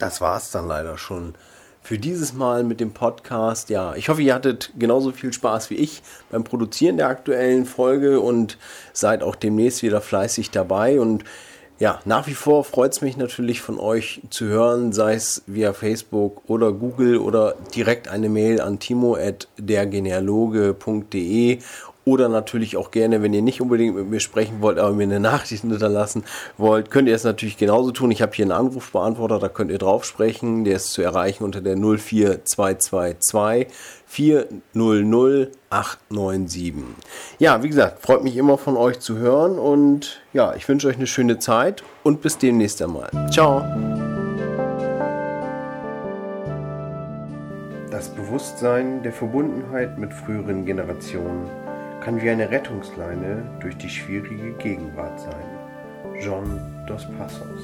[0.00, 1.36] Das war es dann leider schon
[1.82, 3.68] für dieses Mal mit dem Podcast.
[3.70, 8.18] Ja, ich hoffe, ihr hattet genauso viel Spaß wie ich beim Produzieren der aktuellen Folge
[8.20, 8.58] und
[8.92, 10.98] seid auch demnächst wieder fleißig dabei.
[11.00, 11.24] Und
[11.78, 15.74] ja, nach wie vor freut es mich natürlich von euch zu hören, sei es via
[15.74, 21.58] Facebook oder Google oder direkt eine Mail an timo.dergenealoge.de
[22.04, 25.20] oder natürlich auch gerne, wenn ihr nicht unbedingt mit mir sprechen wollt, aber mir eine
[25.20, 26.24] Nachricht hinterlassen
[26.56, 28.10] wollt, könnt ihr es natürlich genauso tun.
[28.10, 30.64] Ich habe hier einen Anrufbeantworter, da könnt ihr drauf sprechen.
[30.64, 33.66] Der ist zu erreichen unter der 04222
[34.06, 36.74] 400 897.
[37.38, 40.96] Ja, wie gesagt, freut mich immer von euch zu hören und ja, ich wünsche euch
[40.96, 43.08] eine schöne Zeit und bis demnächst einmal.
[43.30, 43.60] Ciao.
[47.90, 51.48] Das Bewusstsein der Verbundenheit mit früheren Generationen
[52.00, 56.20] kann wie eine Rettungsleine durch die schwierige Gegenwart sein.
[56.20, 57.62] John dos Passos